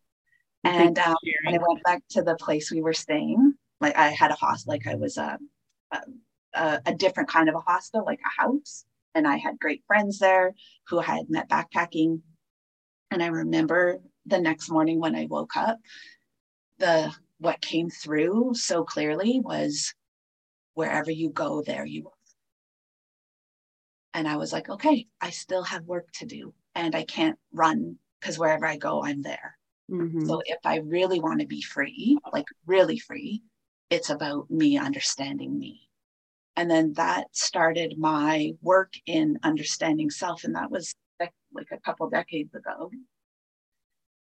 And 0.65 0.99
um, 0.99 1.17
when 1.45 1.55
I 1.55 1.59
went 1.59 1.83
back 1.83 2.03
to 2.11 2.23
the 2.23 2.37
place 2.37 2.71
we 2.71 2.83
were 2.83 2.93
staying, 2.93 3.55
like 3.81 3.97
I 3.97 4.11
had 4.11 4.31
a 4.31 4.35
hostel, 4.35 4.73
like 4.73 4.87
I 4.87 4.95
was 4.95 5.17
a, 5.17 5.39
a, 6.55 6.81
a 6.87 6.95
different 6.95 7.29
kind 7.29 7.49
of 7.49 7.57
a 7.57 7.61
hostel, 7.61 8.05
like 8.05 8.21
a 8.25 8.43
house. 8.43 8.85
And 9.15 9.27
I 9.27 9.37
had 9.37 9.59
great 9.59 9.83
friends 9.87 10.19
there 10.19 10.55
who 10.89 11.01
I 11.01 11.05
had 11.05 11.31
met 11.31 11.49
backpacking. 11.49 12.21
And 13.11 13.23
I 13.23 13.27
remember 13.27 14.01
the 14.27 14.41
next 14.41 14.71
morning 14.71 15.01
when 15.01 15.15
I 15.15 15.27
woke 15.27 15.57
up, 15.57 15.79
the 16.79 17.13
what 17.39 17.61
came 17.61 17.91
through 17.91 18.55
so 18.55 18.85
clearly 18.85 19.41
was 19.41 19.95
wherever 20.75 21.11
you 21.11 21.31
go, 21.31 21.63
there 21.63 21.85
you 21.85 22.07
are. 22.07 22.13
And 24.15 24.29
I 24.29 24.37
was 24.37 24.53
like, 24.53 24.69
okay, 24.69 25.07
I 25.21 25.31
still 25.31 25.65
have 25.65 25.85
work 25.85 26.11
to 26.19 26.27
do 26.27 26.55
and 26.75 26.95
I 26.95 27.05
can't 27.05 27.39
run 27.53 27.97
because 28.21 28.39
wherever 28.39 28.67
I 28.67 28.77
go, 28.77 29.03
I'm 29.03 29.23
there. 29.23 29.57
Mm-hmm. 29.91 30.27
So 30.27 30.43
if 30.45 30.59
I 30.65 30.77
really 30.79 31.21
want 31.21 31.41
to 31.41 31.47
be 31.47 31.63
free, 31.63 32.19
like 32.33 32.47
really 32.67 32.99
free, 32.99 33.43
it's 33.91 34.11
about 34.11 34.51
me 34.51 34.79
understanding 34.79 35.59
me. 35.59 35.89
And 36.57 36.71
then 36.71 36.93
that 36.95 37.27
started 37.33 37.99
my 37.99 38.53
work 38.63 38.93
in 39.07 39.39
understanding 39.43 40.11
self. 40.11 40.45
And 40.45 40.55
that 40.55 40.71
was 40.71 40.95
like 41.21 41.69
a 41.73 41.79
couple 41.79 42.09
decades 42.09 42.55
ago. 42.55 42.91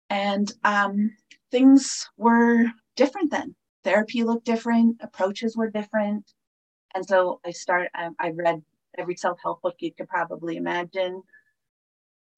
And 0.09 0.51
um, 0.63 1.15
things 1.51 2.07
were 2.17 2.65
different 2.95 3.31
then. 3.31 3.55
Therapy 3.83 4.23
looked 4.23 4.45
different, 4.45 4.97
approaches 5.01 5.55
were 5.55 5.69
different. 5.69 6.31
And 6.93 7.05
so 7.05 7.39
I 7.45 7.51
start, 7.51 7.89
I, 7.93 8.09
I 8.19 8.29
read 8.31 8.61
every 8.97 9.15
self 9.15 9.37
help 9.43 9.61
book 9.61 9.75
you 9.79 9.93
could 9.93 10.07
probably 10.07 10.57
imagine. 10.57 11.21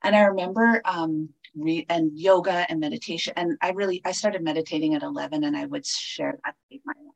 And 0.03 0.15
I 0.15 0.21
remember 0.21 0.81
um, 0.85 1.29
re- 1.55 1.85
and 1.89 2.11
yoga 2.13 2.65
and 2.69 2.79
meditation. 2.79 3.33
And 3.35 3.57
I 3.61 3.71
really 3.71 4.01
I 4.05 4.11
started 4.11 4.43
meditating 4.43 4.93
at 4.93 5.03
11, 5.03 5.43
and 5.43 5.57
I 5.57 5.65
would 5.65 5.85
share 5.85 6.37
that 6.43 6.55
saved 6.69 6.83
my 6.85 6.93
life. 6.93 7.15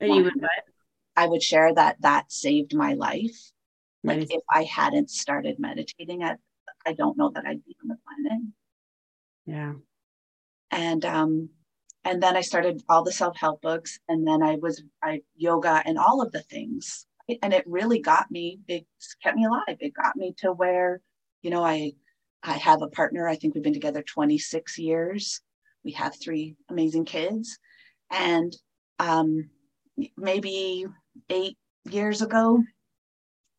And 0.00 0.14
you 0.14 0.24
would 0.24 0.34
what? 0.36 0.50
I 1.16 1.26
would 1.26 1.42
share 1.42 1.72
that 1.74 1.96
that 2.00 2.32
saved 2.32 2.74
my 2.74 2.94
life. 2.94 3.52
Like 4.02 4.26
if 4.30 4.42
I 4.50 4.64
hadn't 4.64 5.08
started 5.08 5.58
meditating, 5.58 6.22
at 6.22 6.38
I 6.84 6.92
don't 6.92 7.16
know 7.16 7.30
that 7.34 7.44
I'd 7.46 7.64
be 7.64 7.76
on 7.82 7.88
the 7.88 7.96
planet. 8.04 8.42
Yeah. 9.46 9.74
And 10.70 11.04
um, 11.04 11.50
and 12.04 12.22
then 12.22 12.36
I 12.36 12.40
started 12.42 12.82
all 12.88 13.02
the 13.02 13.12
self 13.12 13.36
help 13.36 13.62
books, 13.62 13.98
and 14.08 14.26
then 14.26 14.42
I 14.42 14.56
was 14.56 14.82
I 15.02 15.22
yoga 15.36 15.82
and 15.84 15.98
all 15.98 16.22
of 16.22 16.32
the 16.32 16.42
things, 16.42 17.06
and 17.42 17.52
it 17.52 17.64
really 17.66 18.00
got 18.00 18.30
me. 18.30 18.60
It 18.68 18.86
kept 19.22 19.36
me 19.36 19.44
alive. 19.46 19.76
It 19.80 19.94
got 19.94 20.16
me 20.16 20.34
to 20.38 20.52
where, 20.52 21.00
you 21.42 21.50
know, 21.50 21.64
I 21.64 21.92
I 22.42 22.54
have 22.54 22.82
a 22.82 22.88
partner. 22.88 23.28
I 23.28 23.36
think 23.36 23.54
we've 23.54 23.64
been 23.64 23.72
together 23.72 24.02
26 24.02 24.78
years. 24.78 25.40
We 25.84 25.92
have 25.92 26.14
three 26.18 26.56
amazing 26.70 27.04
kids. 27.06 27.58
And 28.10 28.54
um, 28.98 29.50
maybe 30.16 30.86
eight 31.30 31.56
years 31.90 32.22
ago, 32.22 32.62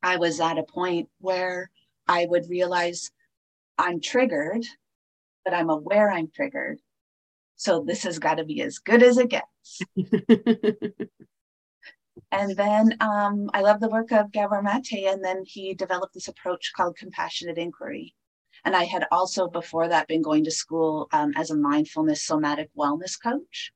I 0.04 0.18
was 0.18 0.40
at 0.40 0.58
a 0.58 0.64
point 0.64 1.10
where 1.20 1.70
I 2.08 2.26
would 2.30 2.50
realize 2.50 3.12
I'm 3.78 4.00
triggered, 4.02 4.64
but 5.46 5.54
I'm 5.54 5.70
aware 5.70 6.12
I'm 6.12 6.30
triggered. 6.30 6.80
So 7.56 7.86
this 7.88 8.04
has 8.04 8.20
got 8.20 8.36
to 8.36 8.44
be 8.44 8.62
as 8.62 8.80
good 8.80 9.02
as 9.02 9.18
it 9.18 9.30
gets. 9.30 9.82
and 12.32 12.58
then 12.58 12.98
um, 13.00 13.50
I 13.54 13.62
love 13.62 13.80
the 13.80 13.88
work 13.90 14.12
of 14.12 14.32
Gabor 14.34 14.62
Mate, 14.62 15.08
and 15.08 15.24
then 15.24 15.44
he 15.46 15.74
developed 15.74 16.14
this 16.14 16.28
approach 16.28 16.74
called 16.76 16.98
compassionate 16.98 17.58
inquiry. 17.58 18.14
And 18.66 18.76
I 18.76 18.84
had 18.84 19.06
also 19.12 19.48
before 19.48 19.88
that 19.88 20.08
been 20.08 20.22
going 20.22 20.44
to 20.46 20.52
school 20.52 21.08
um, 21.14 21.32
as 21.36 21.52
a 21.52 21.56
mindfulness 21.56 22.24
somatic 22.24 22.70
wellness 22.78 23.22
coach. 23.22 23.72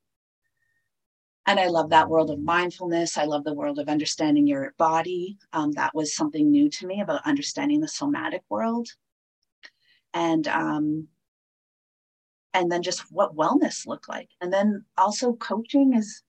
And 1.46 1.58
I 1.58 1.68
love 1.68 1.90
that 1.90 2.08
world 2.08 2.30
of 2.30 2.40
mindfulness. 2.40 3.16
I 3.16 3.24
love 3.24 3.44
the 3.44 3.54
world 3.54 3.78
of 3.78 3.88
understanding 3.88 4.46
your 4.46 4.74
body. 4.78 5.38
Um, 5.52 5.72
that 5.72 5.94
was 5.94 6.14
something 6.14 6.50
new 6.50 6.68
to 6.70 6.86
me 6.86 7.00
about 7.00 7.26
understanding 7.26 7.80
the 7.80 7.88
somatic 7.88 8.42
world. 8.48 8.88
And 10.12 10.46
um, 10.48 11.08
and 12.54 12.70
then 12.70 12.82
just 12.82 13.04
what 13.10 13.36
wellness 13.36 13.86
looked 13.86 14.08
like. 14.08 14.28
And 14.40 14.52
then 14.52 14.84
also 14.98 15.34
coaching 15.34 15.94
is 15.94 16.22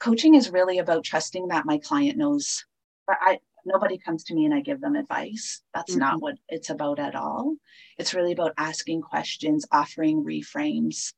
coaching 0.00 0.34
is 0.34 0.50
really 0.50 0.78
about 0.78 1.04
trusting 1.04 1.48
that 1.48 1.66
my 1.66 1.78
client 1.78 2.16
knows 2.16 2.64
I, 3.08 3.38
nobody 3.64 3.98
comes 3.98 4.24
to 4.24 4.34
me 4.34 4.44
and 4.44 4.54
I 4.54 4.60
give 4.60 4.80
them 4.80 4.96
advice. 4.96 5.62
That's 5.74 5.92
mm-hmm. 5.92 6.00
not 6.00 6.20
what 6.20 6.36
it's 6.48 6.70
about 6.70 6.98
at 6.98 7.14
all. 7.14 7.56
It's 7.98 8.14
really 8.14 8.32
about 8.32 8.54
asking 8.58 9.02
questions, 9.02 9.66
offering 9.72 10.24
reframes, 10.24 11.12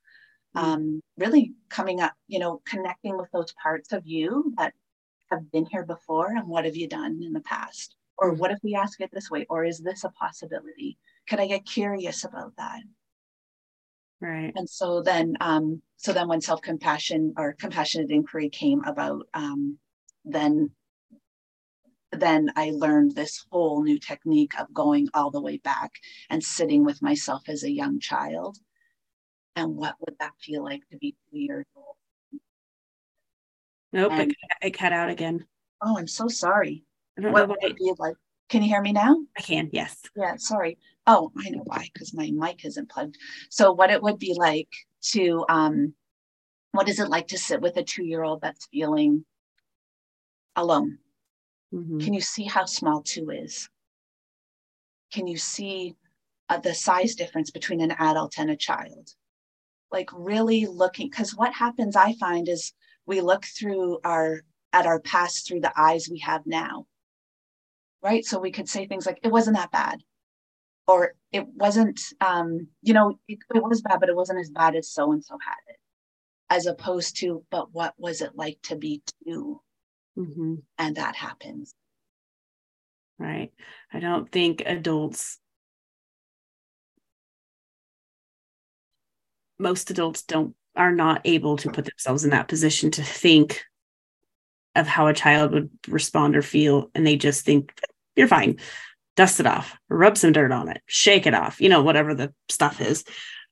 mm-hmm. 0.56 0.58
um, 0.58 1.00
really 1.18 1.52
coming 1.68 2.00
up, 2.00 2.12
you 2.28 2.38
know, 2.38 2.62
connecting 2.66 3.16
with 3.16 3.30
those 3.32 3.52
parts 3.62 3.92
of 3.92 4.06
you 4.06 4.52
that 4.56 4.74
have 5.30 5.50
been 5.52 5.66
here 5.66 5.84
before 5.84 6.28
and 6.28 6.48
what 6.48 6.64
have 6.64 6.76
you 6.76 6.88
done 6.88 7.20
in 7.22 7.32
the 7.32 7.40
past? 7.40 7.96
Or 8.18 8.30
mm-hmm. 8.30 8.40
what 8.40 8.50
if 8.50 8.58
we 8.62 8.74
ask 8.74 9.00
it 9.00 9.10
this 9.12 9.30
way? 9.30 9.46
Or 9.48 9.64
is 9.64 9.78
this 9.78 10.04
a 10.04 10.10
possibility? 10.10 10.98
Could 11.28 11.40
I 11.40 11.46
get 11.46 11.64
curious 11.66 12.24
about 12.24 12.52
that? 12.58 12.80
Right. 14.20 14.52
And 14.54 14.68
so 14.68 15.02
then, 15.02 15.36
um, 15.40 15.82
so 15.96 16.12
then 16.12 16.28
when 16.28 16.40
self-compassion 16.40 17.34
or 17.36 17.54
compassionate 17.54 18.10
inquiry 18.10 18.50
came 18.50 18.84
about, 18.84 19.26
um, 19.34 19.78
then 20.24 20.70
then 22.12 22.50
I 22.56 22.72
learned 22.74 23.14
this 23.14 23.44
whole 23.50 23.82
new 23.82 23.98
technique 23.98 24.58
of 24.58 24.72
going 24.74 25.08
all 25.14 25.30
the 25.30 25.40
way 25.40 25.58
back 25.58 25.92
and 26.28 26.42
sitting 26.42 26.84
with 26.84 27.00
myself 27.02 27.42
as 27.48 27.62
a 27.62 27.70
young 27.70 28.00
child. 28.00 28.58
And 29.56 29.76
what 29.76 29.94
would 30.00 30.16
that 30.18 30.32
feel 30.40 30.64
like 30.64 30.82
to 30.90 30.98
be 30.98 31.14
two 31.30 31.38
years 31.38 31.66
old? 31.76 31.96
Nope, 33.92 34.12
and, 34.12 34.34
it, 34.62 34.70
cut 34.72 34.92
out 34.92 35.10
again. 35.10 35.46
Oh, 35.82 35.98
I'm 35.98 36.06
so 36.06 36.28
sorry. 36.28 36.84
what 37.16 37.48
would 37.48 37.62
it 37.62 37.76
be 37.76 37.92
like? 37.98 38.16
Can 38.48 38.62
you 38.62 38.68
hear 38.68 38.82
me 38.82 38.92
now? 38.92 39.16
I 39.36 39.42
can, 39.42 39.70
yes. 39.72 40.02
Yeah, 40.16 40.34
sorry. 40.36 40.78
Oh, 41.12 41.32
I 41.36 41.50
know 41.50 41.62
why, 41.64 41.88
because 41.92 42.14
my 42.14 42.30
mic 42.32 42.64
isn't 42.64 42.88
plugged. 42.88 43.18
So, 43.48 43.72
what 43.72 43.90
it 43.90 44.00
would 44.00 44.20
be 44.20 44.32
like 44.38 44.68
to, 45.12 45.44
um, 45.48 45.92
what 46.70 46.88
is 46.88 47.00
it 47.00 47.08
like 47.08 47.26
to 47.28 47.38
sit 47.38 47.60
with 47.60 47.76
a 47.78 47.82
two 47.82 48.04
year 48.04 48.22
old 48.22 48.40
that's 48.40 48.66
feeling 48.66 49.24
alone? 50.54 50.98
Mm-hmm. 51.74 51.98
Can 51.98 52.14
you 52.14 52.20
see 52.20 52.44
how 52.44 52.64
small 52.64 53.02
two 53.02 53.30
is? 53.30 53.68
Can 55.12 55.26
you 55.26 55.36
see 55.36 55.96
uh, 56.48 56.58
the 56.58 56.74
size 56.74 57.16
difference 57.16 57.50
between 57.50 57.80
an 57.80 57.90
adult 57.98 58.34
and 58.38 58.48
a 58.48 58.56
child? 58.56 59.10
Like 59.90 60.10
really 60.12 60.66
looking, 60.66 61.10
because 61.10 61.34
what 61.34 61.52
happens, 61.52 61.96
I 61.96 62.12
find, 62.20 62.48
is 62.48 62.72
we 63.04 63.20
look 63.20 63.44
through 63.46 63.98
our 64.04 64.42
at 64.72 64.86
our 64.86 65.00
past 65.00 65.48
through 65.48 65.62
the 65.62 65.72
eyes 65.76 66.08
we 66.08 66.20
have 66.20 66.46
now. 66.46 66.86
Right. 68.00 68.24
So 68.24 68.38
we 68.38 68.52
could 68.52 68.68
say 68.68 68.86
things 68.86 69.06
like, 69.06 69.18
it 69.24 69.32
wasn't 69.32 69.56
that 69.56 69.72
bad. 69.72 70.04
Or 70.90 71.14
it 71.30 71.46
wasn't, 71.54 72.00
um, 72.20 72.66
you 72.82 72.94
know, 72.94 73.18
it, 73.28 73.38
it 73.54 73.62
was 73.62 73.80
bad, 73.80 74.00
but 74.00 74.08
it 74.08 74.16
wasn't 74.16 74.40
as 74.40 74.50
bad 74.50 74.74
as 74.74 74.90
so 74.90 75.12
and 75.12 75.24
so 75.24 75.38
had 75.40 75.54
it. 75.68 75.76
As 76.50 76.66
opposed 76.66 77.18
to, 77.18 77.44
but 77.48 77.72
what 77.72 77.94
was 77.96 78.22
it 78.22 78.32
like 78.34 78.58
to 78.64 78.74
be 78.74 79.00
two? 79.24 79.60
Mm-hmm. 80.18 80.54
And 80.78 80.96
that 80.96 81.14
happens. 81.14 81.72
Right. 83.20 83.52
I 83.92 84.00
don't 84.00 84.30
think 84.32 84.64
adults, 84.66 85.38
most 89.60 89.92
adults 89.92 90.22
don't, 90.22 90.56
are 90.74 90.92
not 90.92 91.20
able 91.24 91.56
to 91.58 91.70
put 91.70 91.84
themselves 91.84 92.24
in 92.24 92.30
that 92.30 92.48
position 92.48 92.90
to 92.92 93.02
think 93.04 93.62
of 94.74 94.88
how 94.88 95.06
a 95.06 95.14
child 95.14 95.52
would 95.52 95.70
respond 95.86 96.36
or 96.36 96.42
feel. 96.42 96.90
And 96.96 97.06
they 97.06 97.16
just 97.16 97.44
think, 97.44 97.78
you're 98.16 98.26
fine. 98.26 98.58
Dust 99.20 99.38
it 99.38 99.46
off, 99.46 99.76
rub 99.90 100.16
some 100.16 100.32
dirt 100.32 100.50
on 100.50 100.70
it, 100.70 100.80
shake 100.86 101.26
it 101.26 101.34
off, 101.34 101.60
you 101.60 101.68
know, 101.68 101.82
whatever 101.82 102.14
the 102.14 102.32
stuff 102.48 102.80
is. 102.80 103.04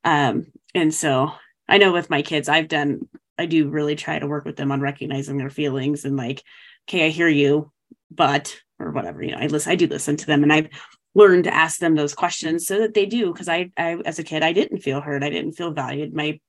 Um, 0.02 0.46
and 0.74 0.94
so 0.94 1.32
I 1.68 1.76
know 1.76 1.92
with 1.92 2.08
my 2.08 2.22
kids, 2.22 2.48
I've 2.48 2.68
done 2.68 3.06
I 3.36 3.44
do 3.44 3.68
really 3.68 3.94
try 3.94 4.18
to 4.18 4.26
work 4.26 4.46
with 4.46 4.56
them 4.56 4.72
on 4.72 4.80
recognizing 4.80 5.36
their 5.36 5.50
feelings 5.50 6.06
and 6.06 6.16
like, 6.16 6.42
okay, 6.88 7.04
I 7.04 7.10
hear 7.10 7.28
you, 7.28 7.70
but 8.10 8.58
or 8.78 8.92
whatever, 8.92 9.22
you 9.22 9.32
know, 9.32 9.40
I 9.40 9.48
listen, 9.48 9.70
I 9.70 9.74
do 9.74 9.86
listen 9.86 10.16
to 10.16 10.26
them 10.26 10.42
and 10.42 10.50
I've 10.50 10.70
learned 11.14 11.44
to 11.44 11.54
ask 11.54 11.80
them 11.80 11.96
those 11.96 12.14
questions 12.14 12.66
so 12.66 12.78
that 12.78 12.94
they 12.94 13.04
do. 13.04 13.34
Cause 13.34 13.50
I, 13.50 13.70
I, 13.76 13.98
as 14.06 14.18
a 14.18 14.24
kid, 14.24 14.42
I 14.42 14.54
didn't 14.54 14.78
feel 14.78 15.02
heard. 15.02 15.22
I 15.22 15.28
didn't 15.28 15.52
feel 15.52 15.72
valued. 15.72 16.14
My, 16.14 16.40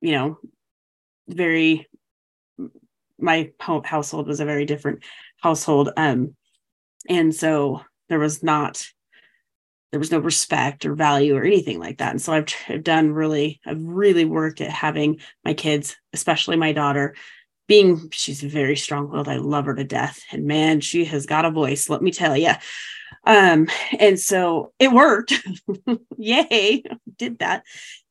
you 0.00 0.12
know, 0.12 0.38
very, 1.28 1.86
my 3.18 3.50
household 3.60 4.26
was 4.26 4.40
a 4.40 4.46
very 4.46 4.64
different 4.64 5.04
household. 5.42 5.90
Um, 5.98 6.34
and 7.10 7.34
so 7.34 7.82
there 8.08 8.18
was 8.18 8.42
not 8.42 8.86
there 9.90 10.00
was 10.00 10.12
no 10.12 10.18
respect 10.18 10.84
or 10.84 10.94
value 10.94 11.34
or 11.34 11.44
anything 11.44 11.78
like 11.78 11.98
that. 11.98 12.10
And 12.10 12.20
so 12.20 12.32
I've, 12.32 12.46
I've 12.68 12.84
done 12.84 13.12
really, 13.12 13.60
I've 13.64 13.82
really 13.82 14.24
worked 14.24 14.60
at 14.60 14.70
having 14.70 15.20
my 15.44 15.54
kids, 15.54 15.96
especially 16.12 16.56
my 16.56 16.72
daughter, 16.72 17.14
being 17.68 18.08
she's 18.12 18.42
very 18.42 18.76
strong-willed. 18.76 19.28
I 19.28 19.36
love 19.36 19.66
her 19.66 19.74
to 19.74 19.84
death. 19.84 20.22
And 20.30 20.44
man, 20.44 20.80
she 20.80 21.04
has 21.06 21.26
got 21.26 21.44
a 21.44 21.50
voice, 21.50 21.88
let 21.88 22.02
me 22.02 22.10
tell 22.10 22.36
you. 22.36 22.52
Um, 23.24 23.68
and 23.98 24.18
so 24.20 24.72
it 24.78 24.92
worked. 24.92 25.34
Yay, 26.18 26.82
did 27.16 27.38
that. 27.38 27.64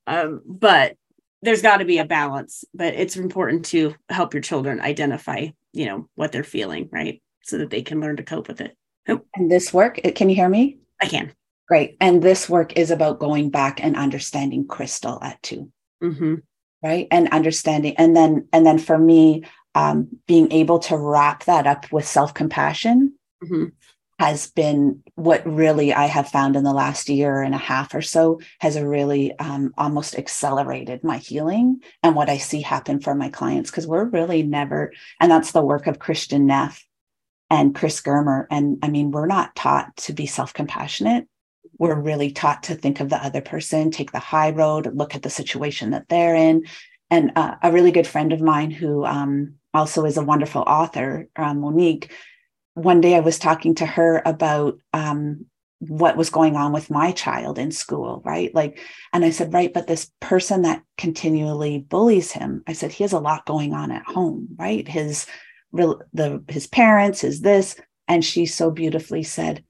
Um, 0.08 0.42
but 0.46 0.96
there's 1.42 1.62
got 1.62 1.78
to 1.78 1.86
be 1.86 2.00
a 2.00 2.06
balance, 2.06 2.66
but 2.74 2.96
it's 2.96 3.16
important 3.16 3.66
to 3.66 3.96
help 4.10 4.34
your 4.34 4.42
children 4.42 4.82
identify, 4.82 5.48
you 5.74 5.86
know, 5.86 6.10
what 6.16 6.32
they're 6.32 6.44
feeling, 6.44 6.90
right? 6.92 7.22
So 7.44 7.60
that 7.60 7.70
they 7.70 7.84
can 7.84 8.00
learn 8.02 8.18
to 8.18 8.24
cope 8.24 8.48
with 8.48 8.62
it. 8.62 8.76
Oh. 9.08 9.22
And 9.36 9.52
this 9.52 9.74
work, 9.74 10.00
can 10.16 10.30
you 10.30 10.36
hear 10.36 10.50
me? 10.50 10.78
I 11.02 11.08
can. 11.08 11.34
Great. 11.68 11.98
And 12.00 12.22
this 12.22 12.50
work 12.50 12.78
is 12.78 12.92
about 12.92 13.20
going 13.20 13.50
back 13.50 13.84
and 13.84 13.96
understanding 13.96 14.68
crystal 14.68 15.20
at 15.22 15.42
2 15.44 15.72
mm-hmm. 16.04 16.36
Right. 16.84 17.08
And 17.10 17.28
understanding. 17.30 17.96
And 17.98 18.16
then, 18.16 18.48
and 18.54 18.66
then 18.66 18.78
for 18.78 18.98
me, 18.98 19.44
um, 19.76 20.08
being 20.28 20.52
able 20.52 20.80
to 20.80 20.98
wrap 20.98 21.46
that 21.46 21.68
up 21.68 21.92
with 21.92 22.08
self 22.08 22.34
compassion 22.34 23.14
mm-hmm. 23.44 23.66
has 24.20 24.50
been 24.52 25.04
what 25.16 25.46
really 25.46 25.94
I 25.94 26.06
have 26.06 26.30
found 26.30 26.56
in 26.56 26.64
the 26.64 26.74
last 26.74 27.10
year 27.10 27.42
and 27.42 27.54
a 27.54 27.60
half 27.60 27.94
or 27.94 28.02
so 28.02 28.40
has 28.60 28.80
really 28.80 29.38
um, 29.40 29.74
almost 29.78 30.18
accelerated 30.18 31.04
my 31.04 31.18
healing 31.18 31.82
and 32.04 32.16
what 32.16 32.30
I 32.30 32.38
see 32.38 32.62
happen 32.62 33.00
for 33.00 33.14
my 33.16 33.30
clients. 33.30 33.70
Cause 33.70 33.86
we're 33.86 34.06
really 34.06 34.44
never, 34.44 34.94
and 35.20 35.30
that's 35.30 35.52
the 35.52 35.62
work 35.62 35.88
of 35.88 36.00
Kristin 36.00 36.44
Neff 36.44 36.88
and 37.50 37.76
Chris 37.76 38.02
Germer. 38.02 38.46
And 38.50 38.80
I 38.82 38.90
mean, 38.90 39.12
we're 39.12 39.28
not 39.28 39.56
taught 39.56 39.96
to 39.98 40.14
be 40.14 40.26
self 40.26 40.54
compassionate 40.54 41.28
we're 41.78 42.00
really 42.00 42.32
taught 42.32 42.64
to 42.64 42.76
think 42.76 43.00
of 43.00 43.10
the 43.10 43.24
other 43.24 43.42
person, 43.42 43.92
take 43.92 44.12
the 44.12 44.20
high 44.20 44.52
road, 44.52 44.96
look 44.96 45.16
at 45.16 45.22
the 45.22 45.30
situation 45.30 45.92
that 45.92 46.10
they're 46.10 46.36
in. 46.36 46.66
And 47.10 47.32
uh, 47.36 47.56
a 47.62 47.72
really 47.72 47.92
good 47.92 48.08
friend 48.08 48.34
of 48.34 48.42
mine 48.42 48.72
who 48.72 49.06
um, 49.06 49.56
also 49.74 50.06
is 50.06 50.18
a 50.18 50.24
wonderful 50.24 50.64
author, 50.64 51.28
uh, 51.36 51.54
Monique, 51.54 52.12
one 52.74 53.02
day 53.02 53.16
I 53.16 53.22
was 53.22 53.40
talking 53.40 53.76
to 53.76 53.86
her 53.86 54.22
about 54.26 54.78
um, 54.94 55.46
what 55.80 56.18
was 56.18 56.30
going 56.30 56.56
on 56.56 56.74
with 56.74 56.90
my 56.90 57.12
child 57.12 57.58
in 57.58 57.72
school, 57.72 58.22
right? 58.26 58.54
Like, 58.54 58.80
and 59.14 59.24
I 59.24 59.30
said, 59.30 59.54
right, 59.54 59.74
but 59.74 59.88
this 59.88 60.12
person 60.20 60.64
that 60.64 60.84
continually 60.98 61.80
bullies 61.80 62.32
him, 62.32 62.64
I 62.68 62.74
said, 62.74 62.92
he 62.92 63.04
has 63.04 63.14
a 63.14 63.20
lot 63.20 63.46
going 63.46 63.74
on 63.74 63.92
at 63.92 64.04
home, 64.06 64.50
right? 64.58 64.88
His 64.88 65.26
the 66.14 66.44
his 66.48 66.68
parents, 66.68 67.22
his 67.22 67.42
this, 67.42 67.76
and 68.08 68.24
she 68.24 68.46
so 68.46 68.72
beautifully 68.72 69.24
said, 69.24 69.64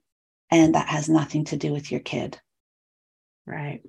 and 0.50 0.74
that 0.74 0.88
has 0.88 1.08
nothing 1.08 1.44
to 1.46 1.56
do 1.56 1.72
with 1.72 1.90
your 1.90 2.00
kid. 2.00 2.40
Right. 3.46 3.82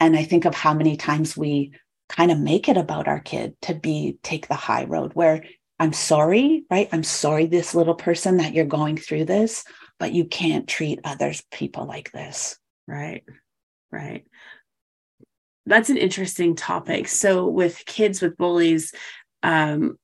And 0.00 0.16
I 0.16 0.24
think 0.24 0.44
of 0.44 0.54
how 0.54 0.74
many 0.74 0.96
times 0.96 1.36
we 1.36 1.72
kind 2.08 2.30
of 2.30 2.38
make 2.38 2.68
it 2.68 2.76
about 2.76 3.08
our 3.08 3.20
kid 3.20 3.54
to 3.62 3.74
be 3.74 4.18
take 4.22 4.48
the 4.48 4.54
high 4.54 4.84
road 4.84 5.12
where 5.14 5.44
I'm 5.78 5.92
sorry, 5.92 6.64
right? 6.70 6.88
I'm 6.92 7.02
sorry, 7.02 7.46
this 7.46 7.74
little 7.74 7.94
person 7.94 8.36
that 8.36 8.54
you're 8.54 8.64
going 8.64 8.96
through 8.96 9.24
this, 9.24 9.64
but 9.98 10.12
you 10.12 10.24
can't 10.24 10.68
treat 10.68 11.00
others 11.04 11.42
people 11.50 11.86
like 11.86 12.12
this. 12.12 12.56
Right. 12.86 13.24
Right. 13.90 14.24
That's 15.66 15.90
an 15.90 15.96
interesting 15.96 16.56
topic. 16.56 17.08
So 17.08 17.46
with 17.46 17.84
kids 17.86 18.20
with 18.20 18.36
bullies, 18.36 18.92
um, 19.42 19.98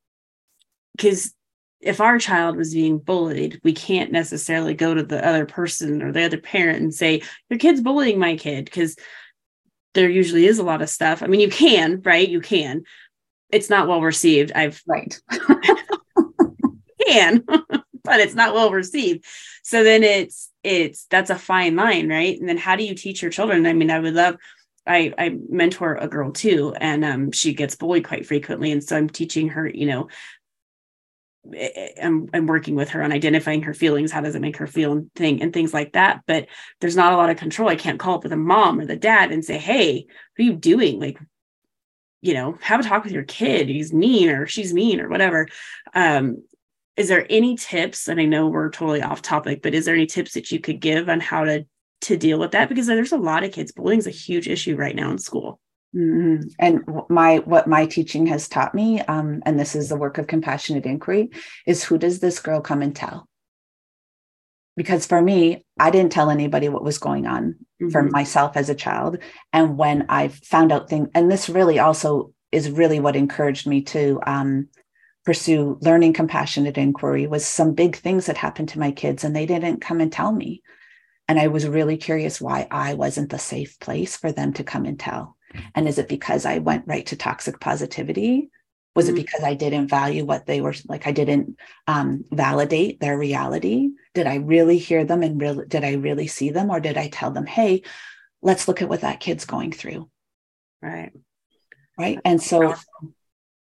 because 0.97 1.33
if 1.81 2.01
our 2.01 2.19
child 2.19 2.57
was 2.57 2.75
being 2.75 2.99
bullied, 2.99 3.61
we 3.63 3.73
can't 3.73 4.11
necessarily 4.11 4.75
go 4.75 4.95
to 4.95 5.03
the 5.03 5.25
other 5.25 5.47
person 5.47 6.03
or 6.03 6.13
the 6.13 6.25
other 6.25 6.39
parent 6.39 6.83
and 6.83 6.95
say, 6.95 7.23
Your 7.49 7.59
kid's 7.59 7.81
bullying 7.81 8.19
my 8.19 8.37
kid, 8.37 8.65
because 8.65 8.97
there 9.95 10.09
usually 10.09 10.47
is 10.47 10.59
a 10.59 10.65
lot 10.65 10.83
of 10.83 10.91
stuff. 10.91 11.23
I 11.23 11.27
mean, 11.27 11.41
you 11.41 11.51
can, 11.51 12.03
right? 12.03 12.29
You 12.29 12.41
can. 12.41 12.83
It's 13.51 13.71
not 13.71 13.89
well 13.89 14.03
received. 14.03 14.53
I've 14.55 14.83
right. 14.87 15.21
can, 17.07 17.45
but 18.05 18.21
it's 18.21 18.35
not 18.35 18.55
well 18.55 18.71
received. 18.71 19.25
So 19.63 19.85
then 19.85 20.03
it's 20.03 20.51
it's 20.63 21.07
that's 21.07 21.31
a 21.31 21.39
fine 21.39 21.77
line, 21.77 22.09
right? 22.09 22.39
And 22.39 22.49
then 22.49 22.59
how 22.59 22.77
do 22.77 22.85
you 22.85 22.95
teach 22.95 23.23
your 23.23 23.31
children? 23.31 23.67
I 23.67 23.73
mean, 23.73 23.91
I 23.91 24.01
would 24.01 24.15
love 24.15 24.37
I, 24.89 25.13
I 25.19 25.37
mentor 25.49 25.97
a 25.97 26.09
girl 26.09 26.33
too, 26.33 26.75
and 26.81 27.05
um, 27.05 27.31
she 27.31 27.53
gets 27.53 27.77
bullied 27.77 28.07
quite 28.07 28.27
frequently. 28.27 28.73
And 28.73 28.83
so 28.83 28.97
I'm 28.97 29.09
teaching 29.09 29.49
her, 29.51 29.69
you 29.69 29.87
know, 29.87 30.09
I'm, 32.03 32.29
I'm 32.33 32.47
working 32.47 32.75
with 32.75 32.91
her 32.91 33.03
on 33.03 33.13
identifying 33.13 33.63
her 33.63 33.75
feelings 33.75 34.13
how 34.13 34.21
does 34.21 34.35
it 34.35 34.43
make 34.43 34.57
her 34.59 34.67
feel 34.67 34.93
and 34.93 35.13
thing 35.15 35.43
and 35.43 35.53
things 35.53 35.73
like 35.75 35.93
that. 35.93 36.23
But 36.27 36.47
there's 36.81 36.97
not 36.97 37.13
a 37.13 37.17
lot 37.17 37.31
of 37.31 37.37
control. 37.37 37.69
I 37.69 37.77
can't 37.77 37.99
call 37.99 38.17
up 38.17 38.23
with 38.23 38.31
the 38.31 38.37
mom 38.37 38.81
or 38.81 38.87
the 38.87 38.97
dad 38.97 39.33
and 39.33 39.45
say 39.45 39.59
hey 39.59 40.07
what 40.07 40.43
are 40.43 40.47
you 40.47 40.57
doing? 40.57 41.01
Like 41.01 41.19
you 42.21 42.35
know 42.35 42.59
have 42.61 42.81
a 42.81 42.83
talk 42.83 43.05
with 43.05 43.13
your 43.13 43.25
kid. 43.25 43.69
He's 43.69 43.93
mean 43.93 44.29
or 44.29 44.47
she's 44.47 44.75
mean 44.75 45.01
or 45.01 45.09
whatever. 45.09 45.49
Um 45.95 46.45
is 46.97 47.09
there 47.09 47.27
any 47.31 47.55
tips 47.55 48.09
and 48.09 48.19
i 48.19 48.25
know 48.25 48.49
we're 48.49 48.71
totally 48.71 49.01
off 49.01 49.23
topic 49.23 49.63
but 49.63 49.73
is 49.73 49.85
there 49.85 49.95
any 49.95 50.05
tips 50.05 50.33
that 50.35 50.51
you 50.51 50.59
could 50.59 50.81
give 50.81 51.09
on 51.09 51.21
how 51.21 51.45
to 51.45 51.65
to 52.01 52.17
deal 52.17 52.39
with 52.39 52.53
that? 52.53 52.69
Because 52.69 52.87
there's 52.87 53.13
a 53.13 53.17
lot 53.17 53.45
of 53.45 53.53
kids. 53.53 53.73
Bullying 53.73 53.99
is 53.99 54.07
a 54.07 54.11
huge 54.11 54.49
issue 54.49 54.77
right 54.77 54.95
now 54.95 55.11
in 55.11 55.19
school 55.19 55.61
mm-hmm. 55.95 56.47
and 56.59 56.85
my 57.09 57.39
what 57.39 57.67
my 57.67 57.87
teaching 57.87 58.27
has 58.27 58.49
taught 58.49 58.75
me 58.75 59.01
um, 59.03 59.43
and 59.47 59.59
this 59.59 59.75
is 59.75 59.89
the 59.89 59.97
work 59.97 60.19
of 60.19 60.27
compassionate 60.27 60.87
inquiry 60.87 61.31
is 61.67 61.85
who 61.85 61.99
does 61.99 62.21
this 62.21 62.41
girl 62.41 62.61
come 62.61 62.83
and 62.83 62.95
tell 62.95 63.29
because 64.77 65.07
for 65.07 65.21
me 65.21 65.65
i 65.79 65.91
didn't 65.91 66.13
tell 66.13 66.31
anybody 66.31 66.69
what 66.69 66.85
was 66.85 66.99
going 66.99 67.27
on 67.27 67.55
mm-hmm. 67.81 67.91
for 67.91 68.03
myself 68.03 68.57
as 68.57 68.69
a 68.69 68.75
child 68.75 69.19
and 69.53 69.79
when 69.79 70.05
i 70.09 70.29
found 70.29 70.73
out 70.73 70.89
things 70.89 71.09
and 71.15 71.31
this 71.31 71.49
really 71.49 71.79
also 71.79 72.33
is 72.53 72.71
really 72.71 73.01
what 73.01 73.17
encouraged 73.17 73.67
me 73.67 73.83
to 73.83 74.19
um, 74.27 74.69
pursue 75.25 75.79
learning 75.83 76.13
compassionate 76.13 76.79
inquiry 76.79 77.27
was 77.27 77.47
some 77.47 77.75
big 77.75 77.97
things 77.97 78.27
that 78.27 78.39
happened 78.39 78.69
to 78.69 78.79
my 78.79 78.91
kids 78.91 79.25
and 79.25 79.37
they 79.37 79.45
didn't 79.47 79.81
come 79.81 80.01
and 80.01 80.13
tell 80.13 80.33
me 80.33 80.63
and 81.29 81.39
i 81.39 81.47
was 81.47 81.67
really 81.67 81.97
curious 81.97 82.41
why 82.41 82.67
i 82.71 82.93
wasn't 82.93 83.31
the 83.31 83.39
safe 83.39 83.79
place 83.81 84.17
for 84.17 84.33
them 84.33 84.53
to 84.53 84.65
come 84.65 84.85
and 84.85 85.01
tell 85.01 85.38
and 85.75 85.89
is 85.89 85.99
it 85.99 86.09
because 86.09 86.45
i 86.45 86.59
went 86.59 86.87
right 86.87 87.07
to 87.07 87.17
toxic 87.17 87.61
positivity? 87.61 88.51
Was 88.95 89.07
mm-hmm. 89.07 89.17
it 89.17 89.21
because 89.21 89.43
i 89.45 89.55
didn't 89.55 89.89
value 89.89 90.25
what 90.25 90.47
they 90.47 90.61
were 90.61 90.75
like 90.87 91.07
i 91.07 91.13
didn't 91.13 91.59
um, 91.87 92.25
validate 92.31 93.01
their 93.01 93.19
reality? 93.19 93.91
Did 94.15 94.27
i 94.27 94.37
really 94.37 94.79
hear 94.79 95.05
them 95.05 95.23
and 95.23 95.41
really 95.41 95.67
did 95.67 95.85
i 95.85 95.95
really 95.95 96.27
see 96.27 96.51
them? 96.51 96.71
Or 96.71 96.81
did 96.81 96.97
i 96.97 97.09
tell 97.09 97.31
them 97.31 97.47
hey 97.47 97.83
let's 98.43 98.69
look 98.69 98.83
at 98.83 98.89
what 98.89 99.01
that 99.01 99.21
kid's 99.21 99.45
going 99.45 99.73
through. 99.73 100.09
Right. 100.83 101.13
Right? 101.99 102.21
And 102.25 102.41
so 102.41 102.75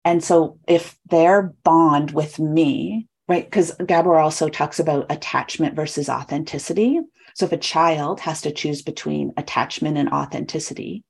and 0.04 0.22
so 0.22 0.58
if 0.68 0.96
their 1.08 1.54
bond 1.62 2.10
with 2.10 2.38
me 2.38 3.08
right 3.28 3.44
because 3.44 3.74
gabor 3.86 4.16
also 4.16 4.48
talks 4.48 4.78
about 4.80 5.10
attachment 5.10 5.76
versus 5.76 6.08
authenticity. 6.08 7.00
So 7.34 7.46
if 7.46 7.52
a 7.52 7.56
child 7.56 8.20
has 8.20 8.42
to 8.42 8.52
choose 8.52 8.82
between 8.82 9.32
attachment 9.36 9.98
and 9.98 10.10
authenticity 10.10 11.04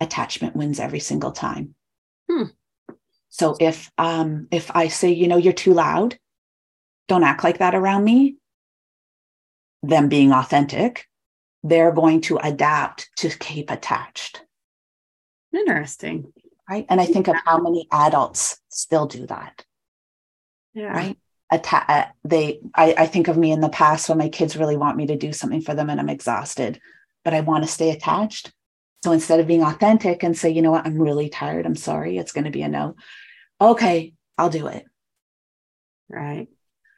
attachment 0.00 0.56
wins 0.56 0.80
every 0.80 1.00
single 1.00 1.32
time. 1.32 1.74
Hmm. 2.30 2.44
so 3.30 3.56
if 3.58 3.90
um 3.96 4.48
if 4.50 4.70
i 4.74 4.88
say 4.88 5.10
you 5.10 5.28
know 5.28 5.36
you're 5.38 5.52
too 5.52 5.74
loud. 5.74 6.18
Don't 7.08 7.24
act 7.24 7.42
like 7.42 7.58
that 7.58 7.74
around 7.74 8.04
me 8.04 8.36
them 9.82 10.08
being 10.08 10.32
authentic 10.32 11.06
they're 11.62 11.92
going 11.92 12.20
to 12.20 12.36
adapt 12.38 13.10
to 13.16 13.28
keep 13.30 13.70
attached. 13.70 14.44
Interesting. 15.52 16.32
Right? 16.68 16.86
And 16.88 17.00
i 17.00 17.06
think 17.06 17.28
of 17.28 17.36
how 17.44 17.58
many 17.58 17.88
adults 17.90 18.60
still 18.68 19.06
do 19.06 19.26
that. 19.26 19.64
Yeah. 20.74 20.92
Right? 20.92 21.18
Atta- 21.50 21.90
uh, 21.90 22.04
they 22.24 22.60
I, 22.74 22.94
I 22.98 23.06
think 23.06 23.28
of 23.28 23.38
me 23.38 23.52
in 23.52 23.60
the 23.60 23.70
past 23.70 24.08
when 24.08 24.18
my 24.18 24.28
kids 24.28 24.56
really 24.56 24.76
want 24.76 24.96
me 24.98 25.06
to 25.06 25.16
do 25.16 25.32
something 25.32 25.62
for 25.62 25.74
them 25.74 25.88
and 25.88 25.98
i'm 25.98 26.10
exhausted 26.10 26.78
but 27.24 27.32
i 27.32 27.40
want 27.40 27.64
to 27.64 27.70
stay 27.70 27.90
attached 27.90 28.52
so 29.04 29.12
instead 29.12 29.40
of 29.40 29.46
being 29.46 29.62
authentic 29.62 30.22
and 30.22 30.36
say 30.36 30.50
you 30.50 30.62
know 30.62 30.70
what? 30.70 30.86
I'm 30.86 30.98
really 30.98 31.28
tired. 31.28 31.66
I'm 31.66 31.76
sorry. 31.76 32.18
It's 32.18 32.32
going 32.32 32.44
to 32.44 32.50
be 32.50 32.62
a 32.62 32.68
no. 32.68 32.96
Okay 33.60 34.14
i'll 34.38 34.48
do 34.48 34.68
it. 34.68 34.84
Right? 36.08 36.48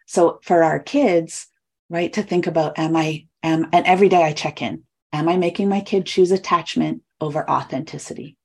So 0.06 0.38
for 0.44 0.62
our 0.62 0.78
kids 0.78 1.48
right 1.88 2.12
to 2.12 2.22
think 2.22 2.46
about 2.46 2.78
am 2.78 2.94
i 2.94 3.26
am 3.42 3.68
and 3.72 3.86
every 3.86 4.08
day 4.08 4.22
i 4.22 4.32
check 4.32 4.62
in. 4.62 4.84
Am 5.12 5.28
i 5.28 5.36
making 5.36 5.68
my 5.68 5.80
kid 5.80 6.06
choose 6.06 6.30
attachment 6.30 7.02
over 7.20 7.48
authenticity? 7.50 8.36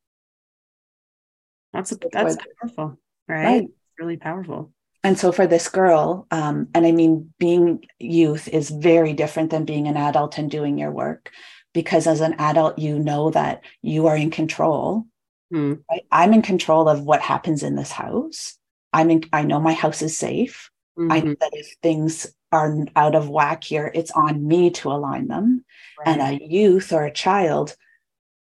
That's 1.73 1.91
a, 1.91 1.97
that's 2.11 2.37
powerful, 2.61 2.97
right? 3.27 3.43
right? 3.43 3.67
Really 3.99 4.17
powerful. 4.17 4.71
And 5.03 5.19
so 5.19 5.31
for 5.31 5.45
this 5.45 5.69
girl, 5.69 6.25
um, 6.31 6.69
and 6.73 6.87
I 6.87 6.91
mean, 6.91 7.31
being 7.37 7.85
youth 7.99 8.47
is 8.47 8.71
very 8.71 9.13
different 9.13 9.51
than 9.51 9.65
being 9.65 9.87
an 9.87 9.97
adult 9.97 10.39
and 10.39 10.49
doing 10.49 10.79
your 10.79 10.89
work, 10.89 11.31
because 11.75 12.07
as 12.07 12.21
an 12.21 12.33
adult, 12.39 12.79
you 12.79 12.97
know 12.97 13.29
that 13.29 13.61
you 13.83 14.07
are 14.07 14.17
in 14.17 14.31
control. 14.31 15.05
Mm. 15.53 15.83
Right? 15.91 16.07
I'm 16.11 16.33
in 16.33 16.41
control 16.41 16.89
of 16.89 17.03
what 17.03 17.21
happens 17.21 17.61
in 17.61 17.75
this 17.75 17.91
house. 17.91 18.57
I'm 18.91 19.11
in. 19.11 19.25
I 19.31 19.43
know 19.43 19.59
my 19.59 19.73
house 19.73 20.01
is 20.01 20.17
safe. 20.17 20.71
Mm-hmm. 20.97 21.11
I 21.11 21.19
know 21.19 21.35
that 21.39 21.51
if 21.53 21.75
things 21.83 22.25
are 22.51 22.75
out 22.95 23.13
of 23.13 23.29
whack 23.29 23.63
here, 23.63 23.91
it's 23.93 24.11
on 24.11 24.47
me 24.47 24.71
to 24.71 24.89
align 24.89 25.27
them. 25.27 25.63
Right. 25.99 26.07
And 26.07 26.41
a 26.41 26.43
youth 26.43 26.91
or 26.91 27.03
a 27.03 27.11
child, 27.11 27.75